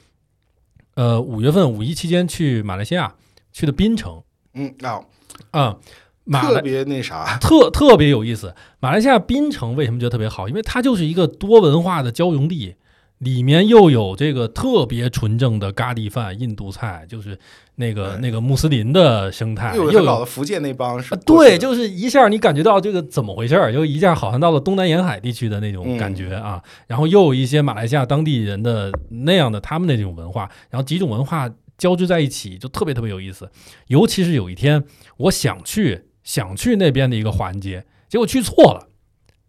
[0.95, 3.15] 呃五月份五一期间去马来西亚
[3.53, 4.23] 去的槟城。
[4.55, 5.05] 嗯啊，
[5.51, 5.77] 啊、
[6.25, 8.55] 马特别那啥，特特别有意思。
[8.79, 10.49] 马来西亚槟城为什么觉得特别好？
[10.49, 12.77] 因为它就是一个多文化的交融地，
[13.19, 17.39] 里面又有这个特别纯正的咖喱饭、印度菜，就是
[17.77, 33.51] 那个对那个穆斯林的生态，又又有很老的福建那帮是啊，对，就是一下你感觉到这个怎么回事儿，就一下好像到了东南沿海地区的那种感觉啊，然后又有一些马来西亚当地人的那样的他们的这种文化，然后几种文化交织在一起，就特别特别有意思。
[33.89, 34.85] 尤其是有一天，
[35.17, 38.87] 我想去想去那边的一个华人街，结果去错了。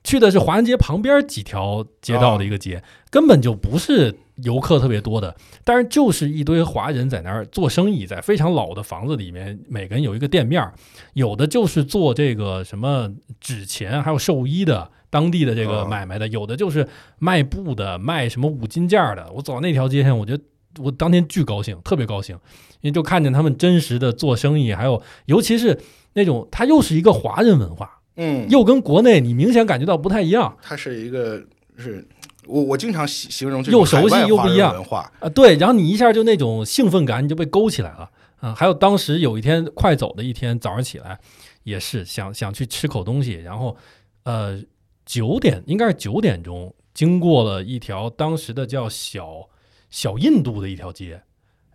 [0.04, 10.68] 去的是华人街旁边几条街道的一个街，根本就不是游客特别多的，但是就是一堆华人在那儿做生意，在非常老的房子里面，每个人有一个店面，
[11.14, 14.90] 有的就是做这个什么纸钱，还有寿衣的。
[15.12, 16.88] 当地的这个哦买卖的，有的就是
[17.20, 19.30] 卖布的，卖什么五金件的。
[19.34, 20.42] 我走到那条街上，我觉得
[20.80, 22.36] 我当天巨高兴，特别高兴，
[22.82, 25.80] 因为就看见他们真实的做生意，还有尤其是
[26.14, 31.44] 那种，它又是一个华人文化，嗯，又跟国内你明显感觉到不太一样它是一个
[31.78, 32.08] 是，
[32.46, 35.30] 我我经常形形容这又熟悉又不一样文化，啊。
[35.30, 38.10] 对，然后你一下就那种兴奋感，你就被勾起来了
[38.40, 38.54] 啊。
[38.54, 41.20] 还有当时有一天快走的一天，早上起来
[41.64, 43.76] 也是想想去吃口东西，然后
[44.24, 44.62] 呃
[45.06, 49.48] 九点应该是九点钟，经过了一条当时的叫小
[49.92, 51.22] 小印度的一条街，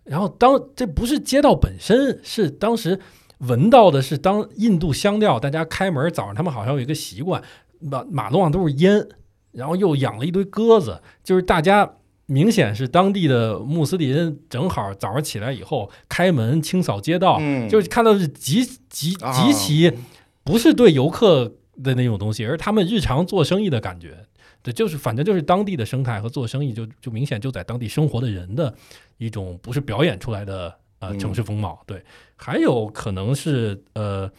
[0.03, 2.99] 然后当这不是街道本身，是当时
[3.37, 7.41] 闻到的是当印度香料，大家开门早上他们好像有一个习惯，
[7.79, 9.07] 马马路上都是烟，
[9.51, 11.93] 然后又养了一堆鸽子，就是大家
[12.25, 19.93] 明显是当地的穆斯林，正好早上起来以后开门清扫街道，嗯，就是看到是极极啊极其
[20.43, 21.53] 不是对游客
[21.83, 24.25] 的那种东西，而他们日常做生意的感觉。
[24.61, 28.73] 对，就是反正就是当地的生态和做生意就，就明显就在当地生活的人的
[29.17, 31.81] 一种不是表演出来的呃嗯城市风貌。
[31.85, 32.03] 对，
[32.35, 34.29] 还有可能是呃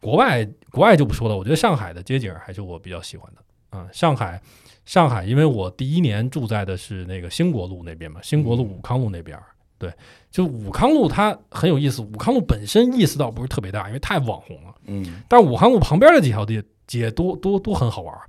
[0.00, 4.40] 国外国外就不说了，我觉得上海的街景还是我比较喜欢的啊、上海
[4.84, 9.44] 上海，因为我第一年住在的是那个兴国路那边嘛，兴国路、武康路那边儿。
[9.76, 9.92] 对，
[10.30, 14.74] 就武康路它很有意思，武康路本身意思倒不是特别大，因为太网红了。
[14.86, 18.22] 嗯但武康路旁边的几条街街都都都很好玩儿。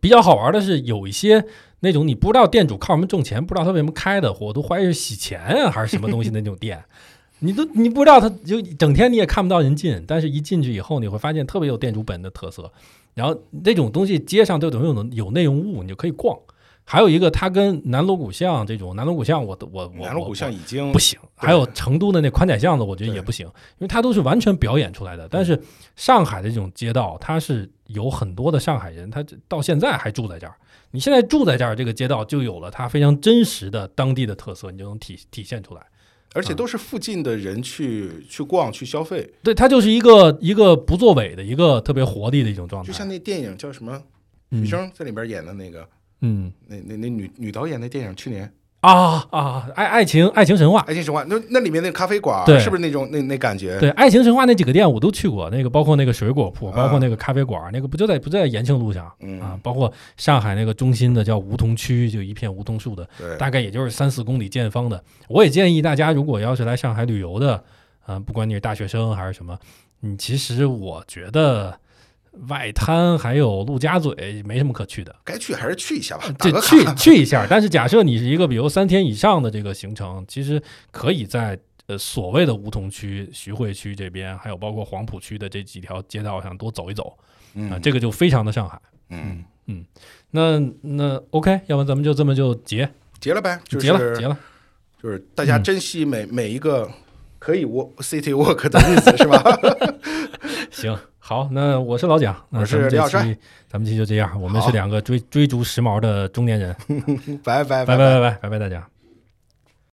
[0.00, 1.44] 比较好玩的是，有一些
[1.80, 6.82] 那种你不知道店主靠什么挣钱，不知道他为什么开的，我都怀疑是洗钱啊还是什么东西那种店。
[7.40, 12.70] 你都 你不知道他就整天你也看不到人进，但是一进去以后，你会发现特别有店主本人的特色。
[13.14, 16.38] 然后那种东西街上都有有有内容物，你就可以逛。
[16.84, 21.18] 还有一个，它跟南锣鼓巷这种南锣鼓巷，我我我南锣鼓巷已经不行。
[21.34, 25.28] 还有成都的那宽窄巷子，我觉得也不行，因为它都是完全表演出来的。
[25.28, 25.60] 但是
[25.96, 30.54] 上海的这种街道，它是有很多的上海人，他到现在还住在这儿。
[30.90, 35.82] 你现在住在这儿，这个街道就有了它非常真实的当地的特色，你就能体体现出来。
[36.34, 39.32] 而且都是附近的人去去逛去消费。
[39.42, 42.86] 对，它就是一个一个不作伪的一个特别活力的一种状态。
[42.86, 44.02] 就像那电影叫什么，
[44.50, 45.88] 许生在里边演的那个。
[46.22, 48.50] 嗯，那那那女女导演那电影去年
[48.80, 53.78] 啊啊，爱爱情爱情神话，爱情神话，那那里面那咖啡馆，对，是不是那种那那感觉？
[53.78, 59.06] 对，爱情神话那几个店我都去过，那个包括那个水果铺，包括那个咖啡馆，那个不就在不在延庆路上
[59.40, 59.58] 啊？
[59.62, 63.08] 包括上海那个中心的叫梧桐区，就一片梧桐树的，
[63.38, 65.02] 大概也就是三四公里见方的。
[65.28, 67.62] 我也建议大家，如果要是来上海旅游的，
[68.04, 69.56] 啊，不管你是大学生还是什么，
[70.00, 71.78] 你其实我觉得。
[72.48, 76.24] 外滩还有陆家嘴没什么可去的，该去还是去一下吧。
[76.38, 80.60] 这去去一下，但是假设你是一个比如三天以上的这个行程，其实
[80.90, 87.16] 可以在呃所谓的梧桐区、徐汇区这边，还有包括黄浦区的这几条街道上多走一走，
[87.70, 88.80] 啊，这个就非常的上海。
[89.10, 89.84] 嗯嗯，
[90.30, 92.88] 那那 OK，要不咱们就这么就结
[93.20, 94.36] 结了呗，就结了结了，
[95.02, 96.90] 就是大家珍惜每每一个
[97.38, 99.42] 可以 work city work 的日子，是吧？
[100.72, 100.98] 行。
[101.32, 103.22] 好，那我是老蒋，我是李小帅，
[103.66, 106.76] 咱们这期就这样，我们是两个追追逐时髦的中年人，
[107.42, 107.86] 拜拜。
[107.86, 108.86] 拜拜拜拜拜拜大家。